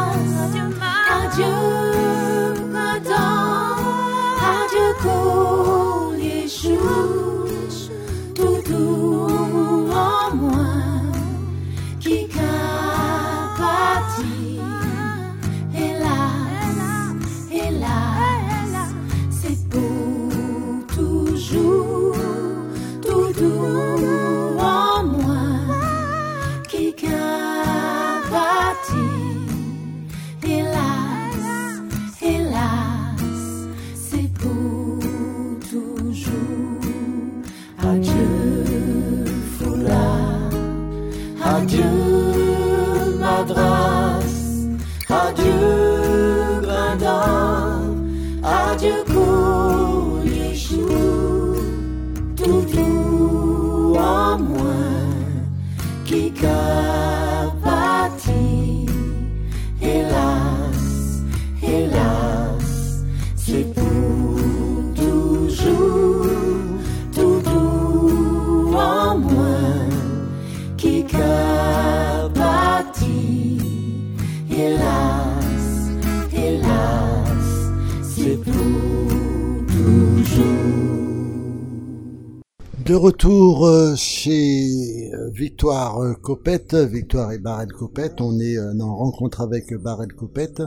[82.88, 88.96] De retour euh, chez euh, Victoire euh, Copette, Victoire et Barrel Copette, on est en
[88.96, 90.62] rencontre avec Barrel Copette.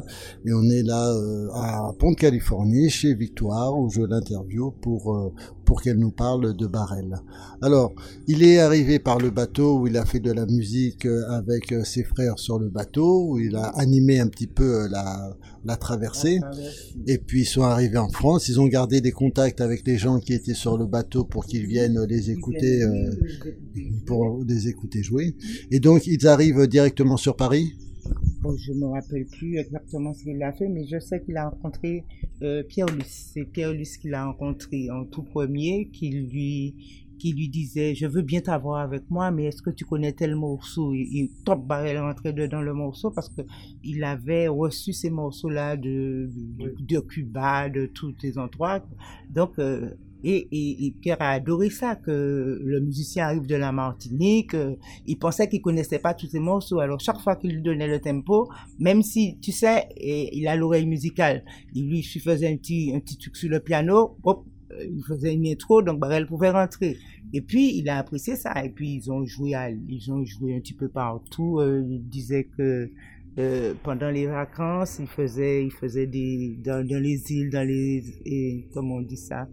[0.46, 1.16] Et on est là
[1.56, 5.34] à Pont de Californie chez Victoire où je l'interview pour
[5.72, 7.22] pour qu'elle nous parle de Barrel.
[7.62, 7.94] Alors,
[8.28, 11.72] il est arrivé par le bateau où il a fait de la musique euh, avec
[11.72, 15.38] euh, ses frères sur le bateau où il a animé un petit peu euh, la
[15.64, 16.40] la traversée.
[17.08, 20.20] Et puis ils sont arrivés en France, ils ont gardé des contacts avec les gens
[20.20, 23.12] qui étaient sur le bateau pour qu'ils viennent les écouter, euh,
[24.06, 25.36] pour les écouter jouer.
[25.70, 27.76] Et donc ils arrivent directement sur Paris?
[28.42, 31.50] Bon, je me rappelle plus exactement ce qu'il a fait, mais je sais qu'il a
[31.50, 32.04] rencontré
[32.42, 33.32] euh, Pierre Luce.
[33.34, 36.76] C'est Pierre Luce qu'il a rencontré en tout premier, qui lui
[37.20, 40.36] qui lui disait je veux bien t'avoir avec moi mais est-ce que tu connais tel
[40.36, 40.92] morceau?
[40.96, 43.44] Et, et Top Barrel rentrait dedans le morceau parce que
[43.84, 48.84] il avait reçu ces morceaux là de, de, de Cuba de tous les endroits.
[49.30, 49.92] Donc euh,
[50.24, 54.76] et, Pierre a adoré ça, que le musicien arrive de la Martinique, euh,
[55.08, 56.80] il pensait qu'il connaissait pas tous ces morceaux.
[56.80, 60.86] Alors chaque fois qu'il lui donnait le tempo, même si, tu sais, il a l'oreille
[60.86, 65.04] musicale, il lui faisait un petit, un petit truc sur le piano, hop, euh, il
[65.04, 66.98] faisait une intro, donc Barrel pouvait rentrer.
[67.34, 68.64] Et puis il a apprécié ça.
[68.64, 71.60] Et puis ils ont joué, à, ils ont joué un petit peu partout.
[71.60, 72.90] Euh, il disait que
[73.84, 75.66] pendant les vacances, il faisait,
[76.06, 79.48] des dans, dans les îles, dans les, et, comment on dit ça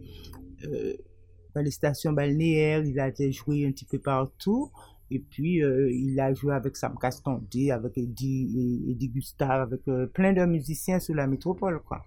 [1.54, 4.70] dans les stations balnéaires, il a joué un petit peu partout.
[5.10, 10.06] Et puis, euh, il a joué avec Sam Castondi, avec Eddie, Eddie Gustave, avec euh,
[10.06, 12.04] plein de musiciens sur la métropole, quoi.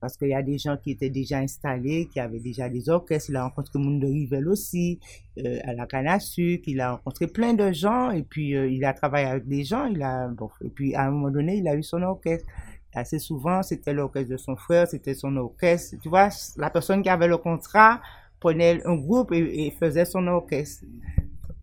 [0.00, 3.30] Parce qu'il y a des gens qui étaient déjà installés, qui avaient déjà des orchestres.
[3.30, 5.00] Il a rencontré de Rivel aussi,
[5.38, 6.64] euh, à la canne à sucre.
[6.68, 9.86] Il a rencontré plein de gens et puis euh, il a travaillé avec des gens.
[9.86, 12.46] Il a, bon, et puis à un moment donné, il a eu son orchestre.
[12.94, 15.96] Assez souvent, c'était l'orchestre de son frère, c'était son orchestre.
[16.02, 18.00] Tu vois, la personne qui avait le contrat
[18.40, 20.84] prenait un groupe et, et faisait son orchestre.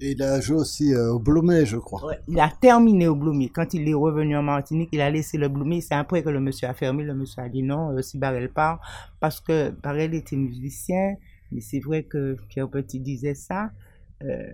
[0.01, 2.05] Et il a joué aussi euh, au Blomet, je crois.
[2.05, 3.49] Ouais, il a terminé au Bloomé.
[3.49, 5.79] Quand il est revenu en Martinique, il a laissé le Bloomé.
[5.79, 7.03] C'est après que le monsieur a fermé.
[7.03, 8.81] Le monsieur a dit non, euh, si Barrel part.
[9.21, 11.15] Parce que Barrel était musicien.
[11.51, 13.71] Mais c'est vrai que Pierre Petit disait ça.
[14.23, 14.51] Euh,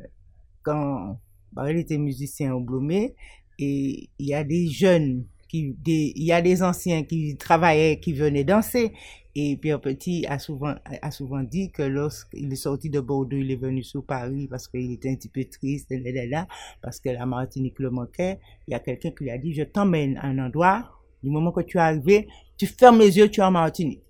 [0.62, 1.18] quand
[1.54, 3.16] Barrel était musicien au Bloomé,
[3.58, 8.44] et il y a des jeunes, il y a des anciens qui travaillaient, qui venaient
[8.44, 8.94] danser.
[9.34, 13.50] Et Pierre Petit a souvent, a souvent dit que lorsqu'il est sorti de Bordeaux, il
[13.52, 16.48] est venu sur Paris parce qu'il était un petit peu triste, là,
[16.82, 18.40] parce que la Martinique le manquait.
[18.68, 20.92] Il y a quelqu'un qui lui a dit, je t'emmène à un endroit,
[21.24, 24.04] du moment que tu es arrivé, tu fermes les yeux, tu es en Martinique.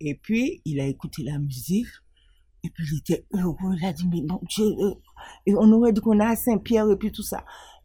[0.00, 1.88] Et puis, il a écouté la musique,
[2.62, 4.94] et puis il était heureux, il a dit, mais mon Dieu, euh,
[5.46, 7.44] on aurait dit qu'on à Saint-Pierre et puis tout ça.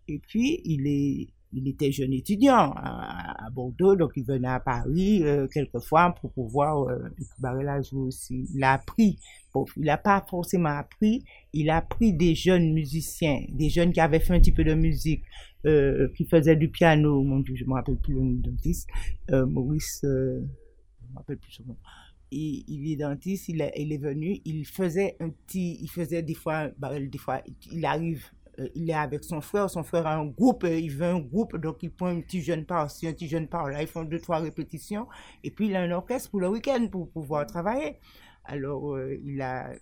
[0.09, 5.23] Et puis, il est, il était jeune étudiant à, Bordeaux, donc il venait à Paris
[5.23, 6.87] euh, quelquefois pour pouvoir.
[6.87, 8.47] Euh, et puis Barrel a joué aussi.
[8.53, 9.19] Il a appris.
[9.77, 11.23] Il n'a pas forcément appris.
[11.53, 14.73] Il a pris des jeunes musiciens, des jeunes qui avaient fait un petit peu de
[14.73, 15.23] musique,
[15.65, 17.21] euh, qui faisaient du piano.
[17.23, 18.89] Mon Dieu, je me rappelle plus le dentiste.
[19.31, 21.77] Euh, Maurice, je me rappelle plus son nom.
[22.35, 27.07] Il, est dentiste, il est, venu, il faisait un petit, il faisait des fois, Barrel,
[27.11, 28.25] des fois, il arrive
[28.59, 31.19] euh, il est avec son frère, son frère a un groupe, euh, il veut un
[31.19, 34.19] groupe, donc il prend un petit jeune par-ci, un petit jeune par-là, ils font deux,
[34.19, 35.07] trois répétitions,
[35.43, 37.99] et puis il a un orchestre pour le week-end pour pouvoir travailler.
[38.43, 39.73] Alors, euh, il a,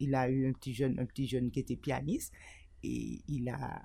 [0.00, 2.34] il a eu un petit jeune, un petit jeune qui était pianiste,
[2.82, 3.82] et il a,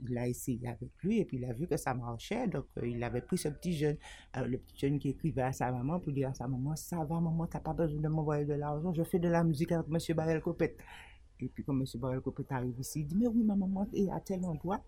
[0.00, 3.02] il a essayé avec lui, et puis il a vu que ça marchait, donc il
[3.02, 3.96] avait pris ce petit jeune,
[4.36, 7.20] le petit jeune qui écrivait à sa maman pour dire à sa maman, ça va
[7.20, 10.14] maman, t'as pas besoin de m'envoyer de l'argent, je fais de la musique avec Monsieur
[10.14, 10.76] Barrel Copette.
[11.42, 11.84] Et puis quand M.
[11.96, 14.80] Barrel Copet arrive ici, il dit, mais oui, ma maman est à tel endroit.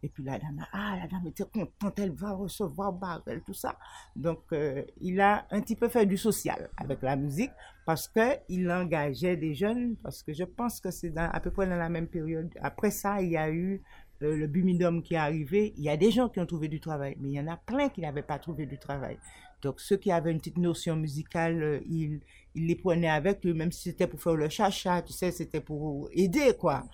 [0.00, 3.76] Et puis la dame, ah, la dame était contente, elle va recevoir Barrel, tout ça.
[4.14, 7.50] Donc, euh, il a un petit peu fait du social avec la musique
[7.84, 11.76] parce qu'il engageait des jeunes, parce que je pense que c'est à peu près dans
[11.76, 12.48] la même période.
[12.62, 13.82] Après ça, il y a eu
[14.22, 15.74] euh, le Bumidum qui est arrivé.
[15.76, 17.56] Il y a des gens qui ont trouvé du travail, mais il y en a
[17.56, 19.18] plein qui n'avaient pas trouvé du travail.
[19.62, 22.20] Donc, ceux qui avaient une petite notion musicale, euh, ils,
[22.58, 25.60] ils les prenaient avec eux, même si c'était pour faire le chacha, tu sais, c'était
[25.60, 26.84] pour aider, quoi.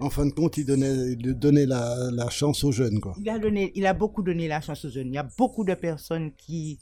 [0.00, 3.14] En fin de compte, il donnait, il donnait la, la chance aux jeunes, quoi.
[3.18, 5.08] Il a, donné, il a beaucoup donné la chance aux jeunes.
[5.08, 6.78] Il y a beaucoup de personnes qui...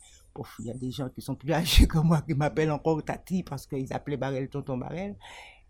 [0.60, 3.42] Il y a des gens qui sont plus âgés que moi qui m'appellent encore Tati
[3.42, 5.14] parce qu'ils appelaient Barrel Tonton Barrel.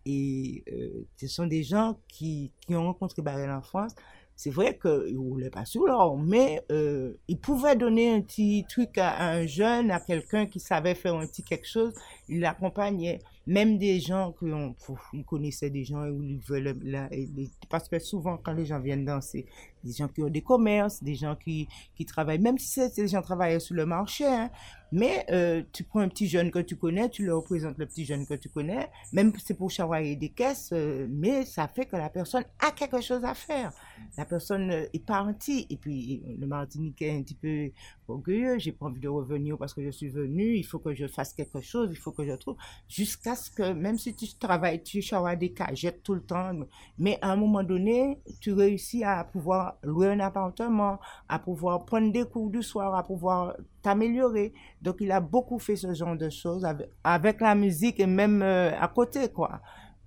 [0.05, 3.93] Et euh, ce sont des gens qui, qui ont rencontré Barrel en France.
[4.35, 8.97] C'est vrai qu'il roulait pas sur l'or, mais euh, il pouvait donner un petit truc
[8.97, 11.93] à, à un jeune, à quelqu'un qui savait faire un petit quelque chose.
[12.29, 13.19] Il l'accompagnait.
[13.45, 16.75] Même des gens ont, pff, ils connaissaient des gens où ils veulent,
[17.11, 19.45] et les- parce que souvent quand les gens viennent danser,
[19.83, 23.07] des gens qui ont des commerces, des gens qui, qui travaillent, même si c'est des
[23.09, 24.49] gens travaillent sur le marché, hein,
[24.93, 28.05] mais euh, tu prends un petit jeune que tu connais, tu leur présentes le petit
[28.05, 31.85] jeune que tu connais, même si c'est pour chavailler des caisses, euh, mais ça fait
[31.85, 33.73] que la personne a quelque chose à faire.
[34.17, 37.71] La personne euh, est partie, et puis le Martiniquais est un petit peu
[38.07, 41.07] orgueilleux, j'ai pas envie de revenir parce que je suis venu, il faut que je
[41.07, 42.55] fasse quelque chose, il faut que je trouve,
[42.87, 46.51] jusqu'à ce que, même si tu travailles, tu chavailles des cagettes tout le temps,
[46.97, 50.99] mais à un moment donné, tu réussis à pouvoir louer un appartement,
[51.29, 54.53] à pouvoir prendre des cours du soir, à pouvoir t'améliorer.
[54.81, 58.41] Donc, il a beaucoup fait ce genre de choses avec, avec la musique et même
[58.41, 59.61] euh, à côté, quoi.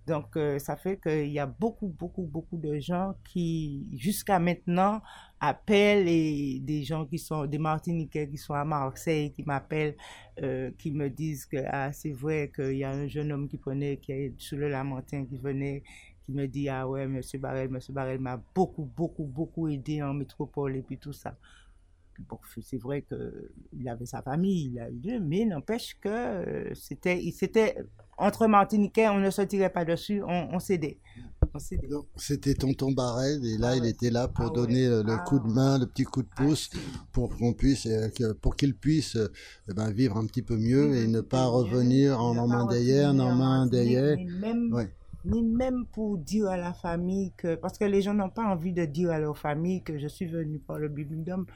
[0.07, 5.03] Donc, euh, ça fait qu'il y a beaucoup, beaucoup, beaucoup de gens qui, jusqu'à maintenant,
[5.41, 9.97] appellent et des gens qui sont, des Martiniquais qui sont à Marseille, qui m'appellent,
[10.43, 13.57] euh, qui me disent que, ah, c'est vrai qu'il y a un jeune homme qui
[13.59, 15.83] prenait, qui est sur le Lamentin, qui venait,
[16.25, 20.15] qui me dit, ah ouais, Monsieur Barrel, Monsieur Barrel m'a beaucoup, beaucoup, beaucoup aidé en
[20.15, 21.37] métropole et puis tout ça.
[22.29, 27.23] Bon, c'est vrai qu'il avait sa famille, il a eu, mais n'empêche que euh, c'était,
[27.33, 27.77] c'était
[28.19, 30.59] entre Martiniquais, on ne se tirait pas dessus, on, on
[32.17, 35.25] C'était Tonton Barrel et là Ah il était là pour Ah donner le, le Ah
[35.27, 36.79] coup de main, le petit coup de pouce Ah,
[37.13, 38.09] pour qu'on puisse, euh,
[38.41, 39.29] pour qu'il puisse euh,
[39.69, 43.19] eh ben, vivre un petit peu mieux et ne pas revenir en revenir d'hier, en
[43.19, 44.17] en main Martinique, d'hier.
[45.25, 48.73] ni même, pour dire à la famille que, parce que les gens n'ont pas envie
[48.73, 51.47] de dire à leur famille que je suis venu par le Bibendum,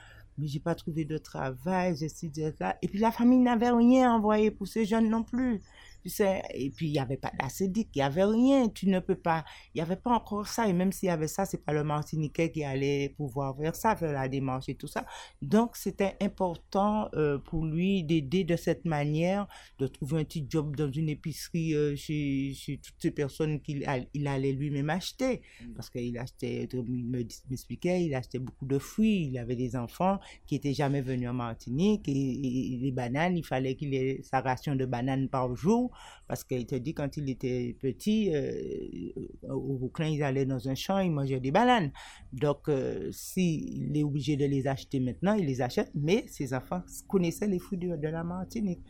[0.40, 2.76] mais j'ai pas trouvé de travail, j'ai ci, j'ai ça.
[2.82, 5.60] Et puis la famille n'avait rien envoyé pour ces jeunes non plus.
[6.02, 9.00] Tu sais, et puis il n'y avait pas d'acédique, il n'y avait rien, tu ne
[9.00, 9.44] peux pas,
[9.74, 11.84] il n'y avait pas encore ça, et même s'il y avait ça, c'est pas le
[11.84, 15.04] Martiniquais qui allait pouvoir faire ça, faire la démarche et tout ça.
[15.42, 19.46] Donc c'était important euh, pour lui d'aider de cette manière,
[19.78, 23.86] de trouver un petit job dans une épicerie euh, chez, chez toutes ces personnes qu'il
[24.14, 25.42] il allait lui-même acheter.
[25.74, 27.06] Parce qu'il achetait, il
[27.48, 31.34] m'expliquait, il achetait beaucoup de fruits, il avait des enfants qui étaient jamais venus en
[31.34, 35.89] Martinique, et- et les bananes, il fallait qu'il ait sa ration de bananes par jour,
[36.26, 39.10] parce qu'il te dit quand il était petit, euh,
[39.48, 41.92] au Rouclin, ils allaient dans un champ, ils mangeaient des bananes.
[42.32, 46.82] Donc, euh, s'il est obligé de les acheter maintenant, il les achète, mais ses enfants
[47.08, 48.80] connaissaient les fruits de, la Martinique.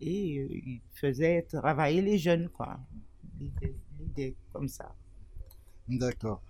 [0.00, 2.78] Et euh, il faisait travailler les jeunes, quoi.
[3.98, 4.94] L'idée comme ça.
[5.88, 6.42] D'accord.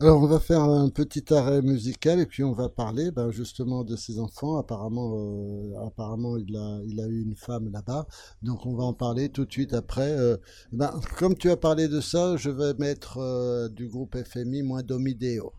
[0.00, 3.82] Alors, on va faire un petit arrêt musical et puis on va parler ben, justement
[3.82, 4.56] de ses enfants.
[4.56, 8.06] Apparemment, euh, apparemment il, a, il a eu une femme là-bas.
[8.44, 10.12] Donc, on va en parler tout de suite après.
[10.12, 10.36] Euh,
[10.70, 14.84] ben, comme tu as parlé de ça, je vais mettre euh, du groupe FMI moins
[14.84, 15.52] Domideo.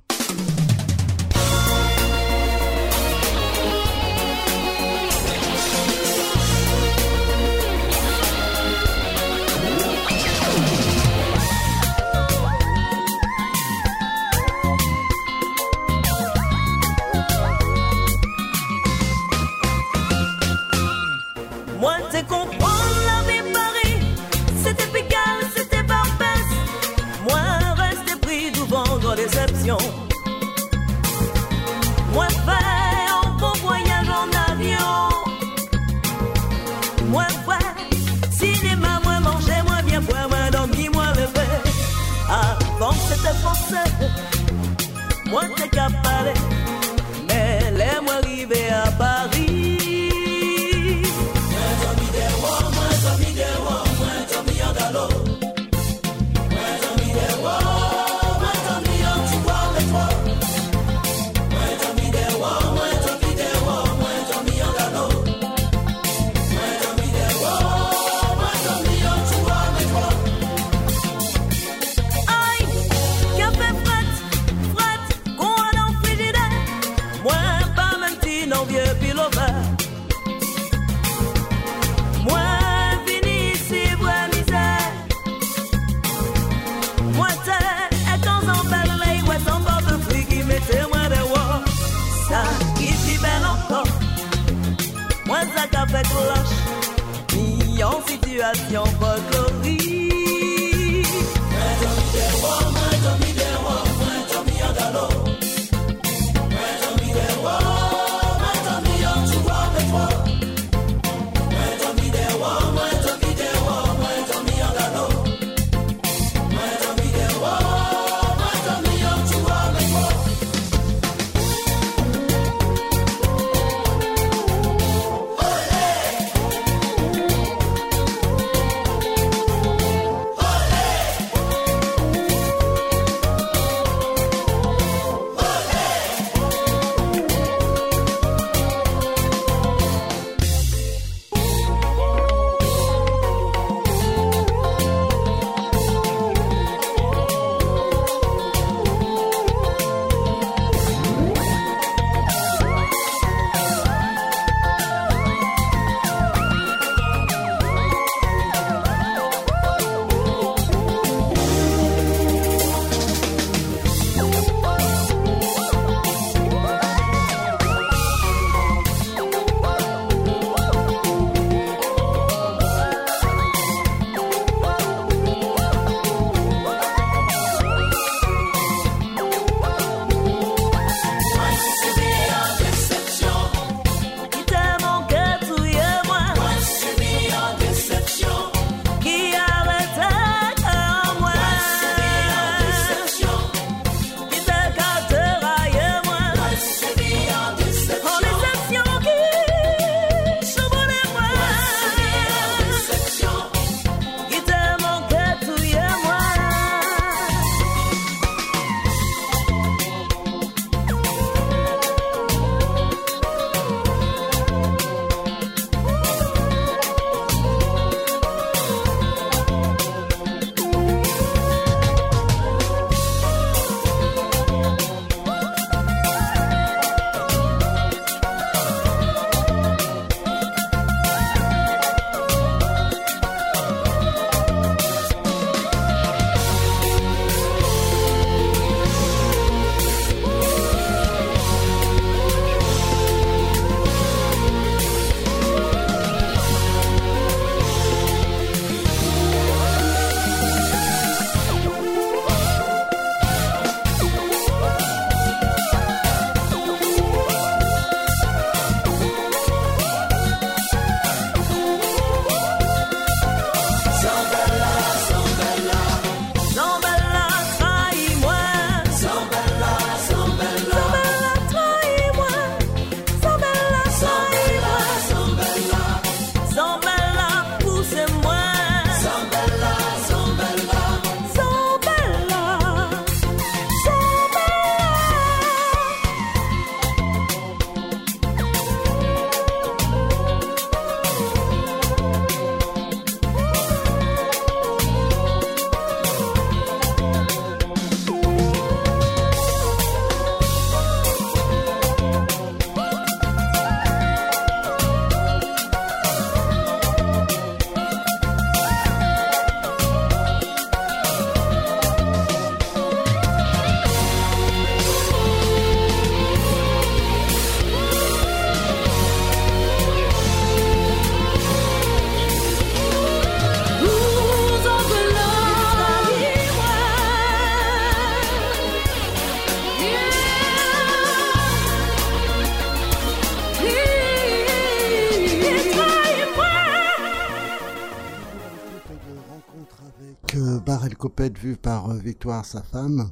[341.38, 343.12] Vue par euh, Victoire, sa femme.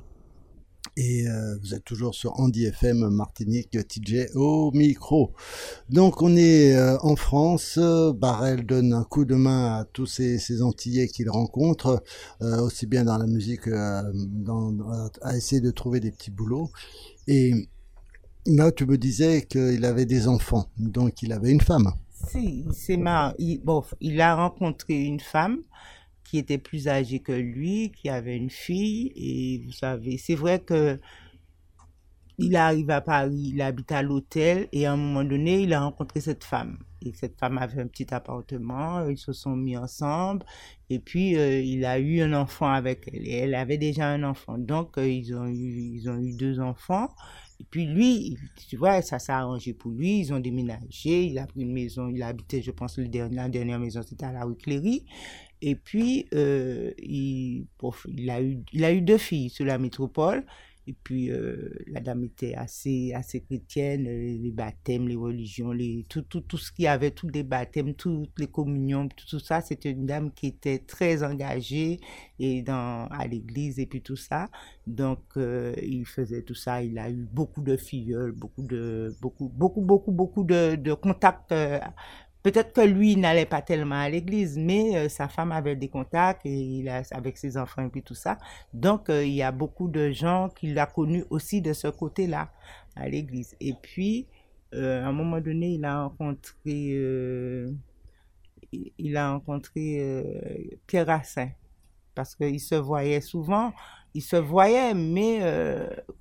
[0.95, 5.33] Et euh, vous êtes toujours sur Andy FM Martinique TJ au micro.
[5.89, 7.77] Donc on est euh, en France.
[8.15, 12.03] Barrel donne un coup de main à tous ces, ces Antillais qu'il rencontre,
[12.41, 14.03] aussi bien dans la musique à
[15.35, 16.71] essayer de trouver des petits boulots.
[17.27, 17.69] Et
[18.47, 21.91] là, tu me disais qu'il avait des enfants, donc il avait une femme.
[22.09, 23.33] Si, c'est marrant.
[23.63, 25.59] bon, il a rencontré une femme
[26.27, 29.13] qui était plus âgé que lui, qui avait une fille.
[29.15, 30.99] Et vous savez, c'est vrai que
[32.39, 35.81] il arrive à Paris, il habite à l'hôtel et à un moment donné, il a
[35.81, 36.77] rencontré cette femme.
[37.01, 40.45] Et cette femme avait un petit appartement, ils se sont mis ensemble
[40.89, 44.23] et puis euh, il a eu un enfant avec elle et elle avait déjà un
[44.23, 44.57] enfant.
[44.57, 47.09] Donc euh, ils ont eu ils ont eu deux enfants.
[47.59, 48.37] Et puis lui,
[48.69, 50.19] tu vois, ça s'est arrangé pour lui.
[50.19, 51.25] Ils ont déménagé.
[51.25, 52.07] Il a pris une maison.
[52.07, 55.05] Il habitait, je pense, la dernière maison, c'était à la rue Cléry.
[55.61, 57.67] Et puis, euh, il,
[58.07, 60.45] il, a eu, il a eu deux filles sur la métropole.
[60.89, 66.05] Et puis, euh, la dame était assez, assez chrétienne, euh, les baptêmes, les religions, les,
[66.07, 69.39] tout, tout, tout ce qu'il y avait, tous les baptêmes, toutes les communions, tout, tout
[69.39, 71.99] ça, c'était une dame qui était très engagée
[72.39, 74.49] et dans, à l'église et puis tout ça.
[74.85, 76.81] Donc, il faisait tout ça.
[76.81, 81.53] Il a eu beaucoup de filleuls, beaucoup de, beaucoup, beaucoup, beaucoup, beaucoup de, de contacts
[82.43, 86.45] Peut-être que lui n'allait pas tellement à l'église, mais euh, sa femme avait des contacts
[86.45, 88.37] et il a, avec ses enfants et puis tout ça.
[88.73, 92.49] Donc, euh, il y a beaucoup de gens qui l'a connu aussi de ce côté-là
[92.95, 93.55] à l'église.
[93.59, 94.27] Et puis,
[94.73, 96.95] euh, à un moment donné, il a rencontré,
[98.71, 100.23] il a rencontré
[100.85, 101.51] Pierre Racine
[102.15, 103.73] parce qu'il se voyait souvent.
[104.13, 105.41] Il se voyait, mais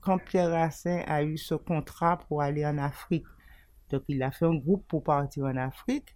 [0.01, 3.25] quand Pierre Racine a eu ce contrat pour aller en Afrique,
[3.91, 6.15] donc il a fait un groupe pour partir en Afrique.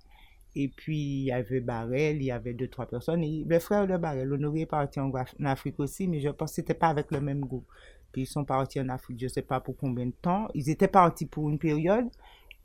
[0.57, 3.23] Et puis il y avait Barrel, il y avait deux, trois personnes.
[3.23, 5.13] Et le frère de Barrel, Honoré, est parti en,
[5.45, 7.67] Afrique aussi, mais je pense que c'était pas avec le même groupe.
[8.13, 10.49] Puis ils sont partis en Afrique, je sais pas pour combien de temps.
[10.55, 12.09] Ils étaient partis pour une période.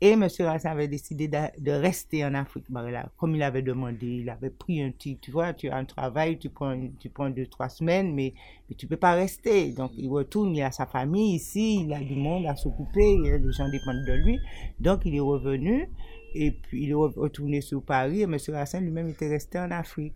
[0.00, 0.28] Et M.
[0.40, 2.66] Racine avait décidé de, rester en Afrique.
[2.68, 5.86] Barrel, comme il avait demandé, il avait pris un petit, tu vois, tu as un
[5.86, 8.34] travail, tu prends, tu prends deux, trois semaines, mais,
[8.76, 9.72] tu peux pas rester.
[9.72, 13.52] Donc il retourne, il a sa famille ici, il a du monde à s'occuper, des
[13.52, 14.38] gens dépendent de lui.
[14.80, 15.88] Donc il est revenu.
[16.34, 18.36] Et puis, il est re- retourné sur Paris et M.
[18.48, 20.12] Racine lui-même était resté en Afrique.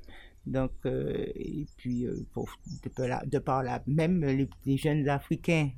[0.47, 2.27] Donc, euh, et puis, euh,
[2.85, 5.71] de, par là, là, même les, les jeunes Africains,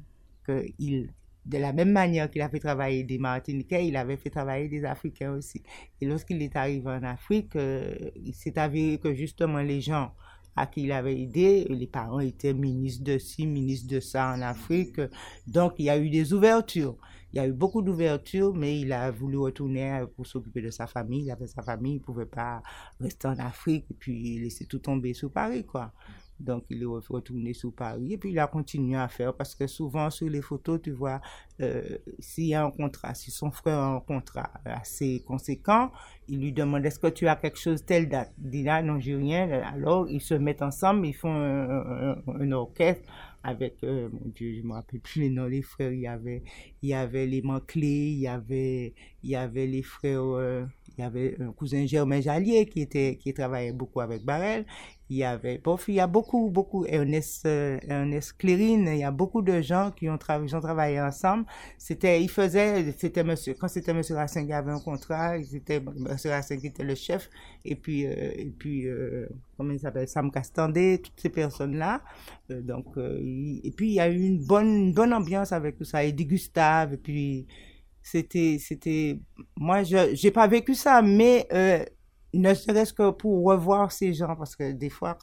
[0.45, 1.11] que il,
[1.45, 4.85] de la même manière qu'il a fait travailler des Martiniquais, il avait fait travailler des
[4.85, 5.63] Africains aussi.
[6.01, 10.13] Et lorsqu'il est arrivé en Afrique, euh, il s'est avéré que justement les gens
[10.55, 14.43] à qui il avait aidé, les parents étaient ministres de ci, ministres de ça en
[14.43, 15.01] Afrique.
[15.47, 16.97] Donc, il y a eu des ouvertures.
[17.33, 20.71] Il y a eu beaucoup d'ouvertures, mais il a voulu retourner euh, pour s'occuper de
[20.71, 21.25] sa famille.
[21.25, 22.63] Il avait sa famille, il ne pouvait pas
[23.01, 25.93] rester en Afrique et puis laisser tout tomber sur Paris, quoi.
[26.43, 29.55] Donc, il est re- retourné sur Paris et puis il a continué à faire parce
[29.55, 31.21] que souvent sur les photos, tu vois,
[31.61, 31.83] euh,
[32.19, 35.91] s'il y a un contrat, si son frère a un contrat assez conséquent,
[36.29, 38.33] il lui demande est-ce que tu as quelque chose telle date?
[38.43, 39.49] Il dit là, non, j'ai rien.
[39.73, 43.09] Alors, ils se mettent ensemble, ils font un, orchestre
[43.45, 45.93] avec, euh, mon Dieu, je me rappelle plus les noms des frères.
[45.93, 46.43] Il y avait,
[46.83, 50.65] il avait les Manclés, il y avait, il y avait les frères, euh,
[50.97, 54.65] il y avait un cousin Germain Jallier qui était, qui travaillait beaucoup avec Barrel.
[55.13, 59.05] Il y avait, bref, il y a beaucoup, beaucoup, Ernest, euh, Ernest Clérine, il y
[59.05, 61.45] a beaucoup de gens qui ont, ils ont travaillé ensemble.
[61.77, 66.31] C'était, ils faisaient, c'était monsieur, quand c'était monsieur Racine qui avait un contrat, c'était monsieur
[66.31, 67.29] Racine qui était le chef,
[67.63, 72.01] et puis, euh, et puis, euh, comment il s'appelle, Sam Castandé, toutes ces personnes-là.
[72.51, 75.85] Euh, donc, il- et puis, il y a eu une bonne, bonne ambiance avec tout
[75.85, 77.47] ça, Eddie Gustave, et puis,
[78.03, 79.19] c'était, c'était,
[79.57, 81.47] moi, je, j'ai pas vécu ça, mais,
[82.35, 85.19] ne serait-ce que pour revoir ces gens, parce que des fois,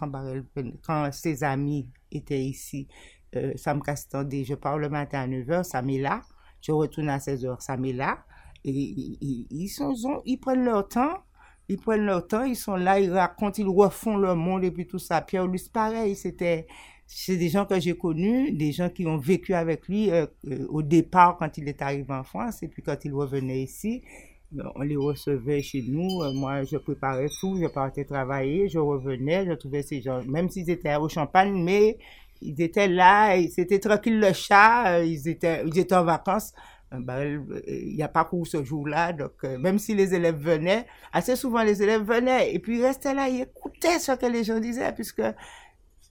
[0.83, 2.87] quand, ses amis étaient ici,
[3.35, 6.21] euh, Sam Castandé, je pars le matin à 9h, Sam est là,
[6.61, 8.19] je retourne à 16h, Sam est là,
[8.63, 11.23] et ils, prennent leur temps,
[11.67, 14.85] ils prennent leur temps, ils sont là, ils racontent, ils refont le monde et puis
[14.85, 15.21] tout ça.
[15.21, 16.67] Pierre Luce, pareil, c'était,
[17.05, 20.65] c'est des gens que j'ai connus, des gens qui ont vécu avec lui euh, euh,
[20.69, 24.03] au départ quand il est arrivé en France et puis quand il revenait ici.
[24.75, 26.21] On les recevait chez nous.
[26.23, 27.57] euh, Moi, je préparais tout.
[27.61, 28.67] Je partais travailler.
[28.67, 29.45] Je revenais.
[29.45, 31.97] Je trouvais ces gens, même s'ils étaient au champagne, mais
[32.41, 33.35] ils étaient là.
[33.49, 34.97] C'était tranquille le chat.
[34.97, 36.53] euh, Ils étaient, ils étaient en vacances.
[36.93, 39.13] Euh, ben, il n'y a pas cours ce jour-là.
[39.13, 43.13] Donc, même si les élèves venaient, assez souvent les élèves venaient et puis ils restaient
[43.13, 45.21] là, ils écoutaient ce que les gens disaient, puisque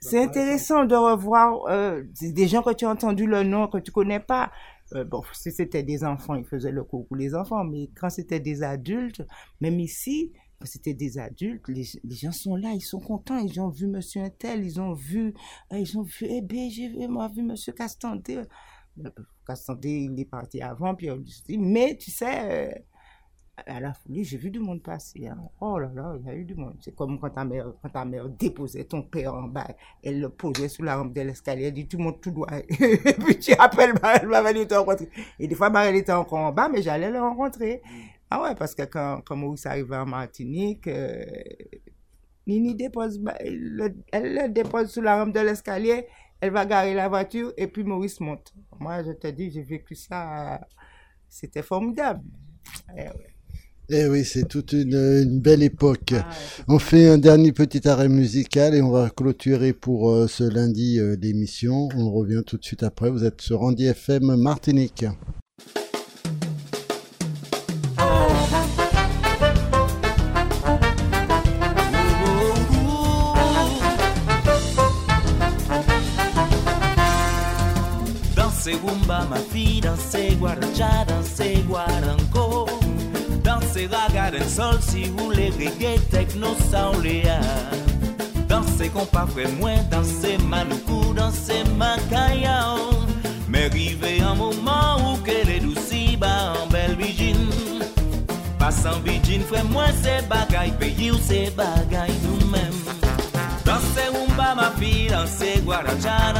[0.00, 3.78] c'est intéressant de revoir euh, des des gens que tu as entendu le nom, que
[3.78, 4.50] tu connais pas.
[4.94, 8.10] Euh, bon, si c'était des enfants, ils faisaient le cours pour les enfants, mais quand
[8.10, 9.22] c'était des adultes,
[9.60, 13.60] même ici, quand c'était des adultes, les, les gens sont là, ils sont contents, ils
[13.60, 15.34] ont vu Monsieur Untel, ils ont vu,
[15.72, 18.42] euh, ils ont vu, eh ben, j'ai vu, moi, vu Monsieur Castandé.
[19.04, 19.10] Euh,
[19.46, 22.84] Castandé, il est parti avant, puis on dit, mais tu sais,
[23.66, 25.26] à la folie, j'ai vu du monde passer.
[25.26, 25.38] hein.
[25.60, 26.76] Oh là là, il y a eu du monde.
[26.80, 29.66] C'est comme quand ta mère, quand ta mère déposait ton père en bas,
[30.02, 32.48] elle le posait sous la rampe de l'escalier, elle dit tu montes tout droit.
[32.68, 35.08] Et puis tu appelles Barrel, Barrel était rencontré.
[35.38, 37.82] Et des fois, Barrel était encore en bas, mais j'allais le rencontrer.
[38.30, 41.24] Ah ouais, parce que quand, quand Maurice arrivait en Martinique, euh,
[42.46, 46.06] Nini dépose, Ba- le- elle le dépose sous la rampe de l'escalier,
[46.40, 48.54] elle va garer la voiture et puis Maurice monte.
[48.80, 50.60] Moi, je te dis, j'ai vécu ça,
[51.28, 52.22] c'était formidable.
[52.96, 53.34] Eh ouais.
[53.90, 56.14] Eh oui, c'est toute une, une belle époque.
[56.68, 60.98] On fait un dernier petit arrêt musical et on va clôturer pour euh, ce lundi
[60.98, 61.88] euh, l'émission.
[61.96, 63.08] On revient tout de suite après.
[63.10, 65.06] Vous êtes sur Randy FM Martinique.
[79.08, 82.67] Ma fille, danser guaracha, danser guaranco.
[83.78, 87.38] Danser raga den sol, si vous les reggae, techno, sauléa.
[88.48, 93.06] Danser compas frère moins, danser manoukou, danser macayao.
[93.48, 97.50] Mais rive un moment où que les doucis ba en belle vigine.
[98.58, 102.82] Passant vigine, frère moi, c'est bagaille, pays ou c'est bagaille nous-mêmes.
[103.64, 106.32] Danser rumba, ma fille, danser guaracha,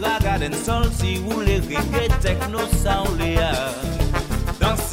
[0.00, 1.18] raga sol, si
[1.68, 2.60] reggae, techno,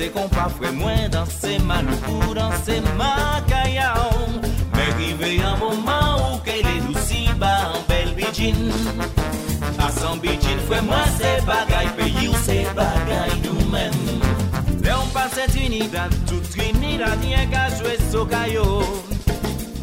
[0.01, 0.07] sauléa.
[0.07, 4.09] Danser compas frère moins, danser manoukou, danser macayao.
[4.73, 8.71] Mais rive un moment où que les doucis ba en belle vigine.
[9.77, 13.91] Passant vigine, frère moi, c'est bagaille, pays ou c'est bagaille nous-mêmes.
[14.83, 18.81] Là on passe Trinidad, tout Trinidad, rien qu'à jouer socayo.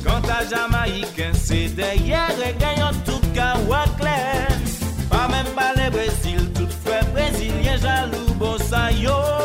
[0.04, 4.48] Quant à Jamaïcain, c'est derrière et gagnant tout clair.
[5.10, 9.37] Pas même pas les Brésil, tout frère brésilien jaloux, bossa yo.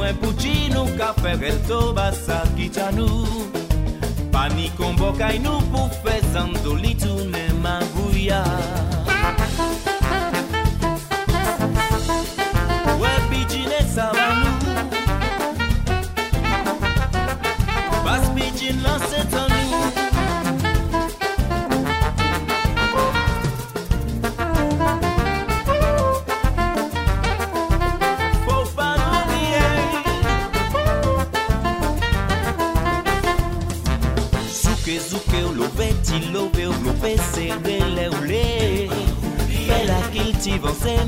[0.00, 3.26] Alors dis-moi, Pucci, nous qu'a faire el tobassa, quitte à nous.
[4.30, 6.96] Pani convoca nous pour faire zandoli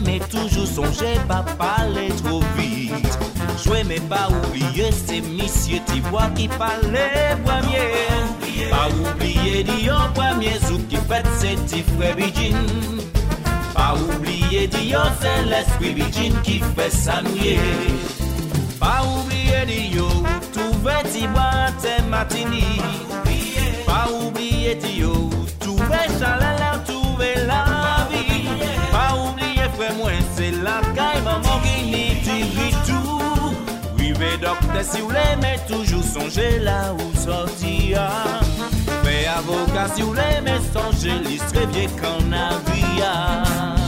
[0.04, 3.18] mais toujours songer, pas parler trop vite.
[3.62, 8.70] Jouer, mais pas oublier, c'est monsieur, tu vois qui parlait premier.
[8.70, 12.56] Pas oublier, dit en premier, zouk qui fait, c'est ti frère Bidjin.
[13.74, 17.58] Pas oublier, dit oh, c'est l'esprit Bidjin qui fait nouiller.
[18.78, 20.08] Pas oublier, yo,
[20.52, 22.64] tout vêti boîte matini.
[23.86, 25.30] Pas oublier, yo,
[25.60, 25.78] tout
[26.18, 26.59] chaleur,
[30.62, 33.54] la caille, maman qui n'y dit tout.
[33.98, 38.02] Oui, mais docteur, si vous l'aimez, toujours songer là où sortir.
[39.04, 43.79] Mais avocat, si vous l'aimez, songez, l'histoire vieux qu'en a Gilo.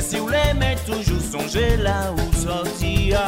[0.00, 3.20] Si vous l'aimez, toujours songer là où sortir.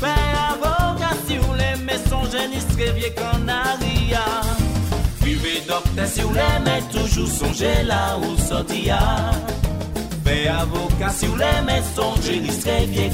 [0.00, 2.48] Fait avocat, si vous l'aimez, songez,
[2.92, 4.42] vieux qu'en arrière.
[5.22, 8.98] Vivez docteur si vous l'aimez, toujours songez là où sortir.
[10.24, 13.10] Fait avocat si vous l'aimez, songez, il serait bien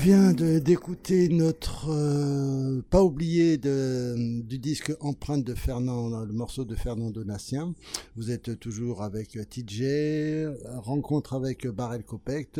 [0.00, 6.74] vient d'écouter notre euh, pas oublié de, du disque Empreinte de Fernand, le morceau de
[6.74, 7.74] Fernand Donatien.
[8.16, 10.48] Vous êtes toujours avec TJ,
[10.78, 12.58] rencontre avec Barel Copect.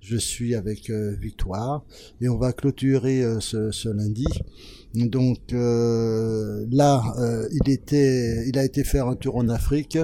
[0.00, 1.84] Je suis avec euh, Victoire
[2.20, 4.26] et on va clôturer euh, ce, ce, lundi.
[4.94, 7.02] Donc là,
[7.52, 9.98] il était, il a été faire un tour en Afrique.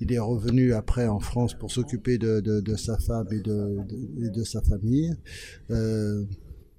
[0.00, 3.78] Il est revenu après en France pour s'occuper de, de, de, sa femme et de,
[3.88, 5.14] de, de sa famille.
[5.70, 6.24] Euh,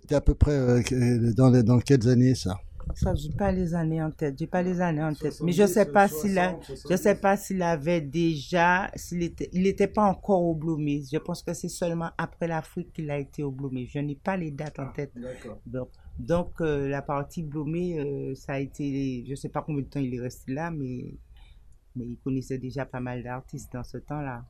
[0.02, 2.56] C'était à peu près euh, dans, les, dans quelles années ça?
[2.96, 4.36] Ça, j'ai pas les années en tête.
[4.40, 5.42] J'ai pas les années en tête.
[5.42, 6.58] Mais je sais pas s'il a,
[6.90, 10.58] je sais pas s'il avait déjà, s'il était, il n'était pas encore au.
[10.58, 13.54] Je pense que c'est seulement après l'Afrique qu'il a été au.
[13.94, 15.12] Je n'ai pas les dates en tête.
[15.66, 15.90] Donc,
[16.20, 20.00] donc euh, la partie Blomé, euh, ça a été, je sais pas combien de temps
[20.00, 21.14] il est resté là, mais,
[21.96, 24.44] mais il connaissait déjà pas mal d'artistes dans ce temps-là.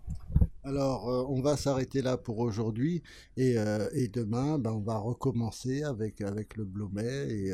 [0.63, 3.01] Alors, euh, on va s'arrêter là pour aujourd'hui
[3.37, 7.53] et, euh, et demain, ben, on va recommencer avec, avec le Blomet et,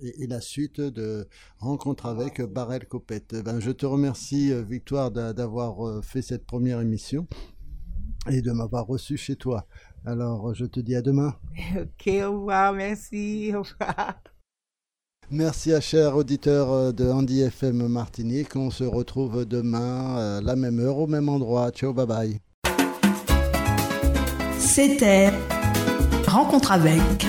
[0.00, 1.28] et, et, la suite de
[1.58, 3.36] rencontre avec Barel Copette.
[3.44, 7.28] Ben, je te remercie, Victoire, d'avoir fait cette première émission
[8.28, 9.66] et de m'avoir reçu chez toi.
[10.08, 11.34] Alors, je te dis à demain.
[11.76, 14.14] Ok, au revoir, merci, au revoir.
[15.30, 18.56] Merci à chers auditeurs de Andy FM Martinique.
[18.56, 21.70] On se retrouve demain à la même heure, au même endroit.
[21.72, 22.40] Ciao, bye bye.
[24.58, 25.30] C'était
[26.26, 27.26] Rencontre avec.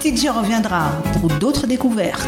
[0.00, 0.90] TJ reviendra
[1.20, 2.26] pour d'autres découvertes.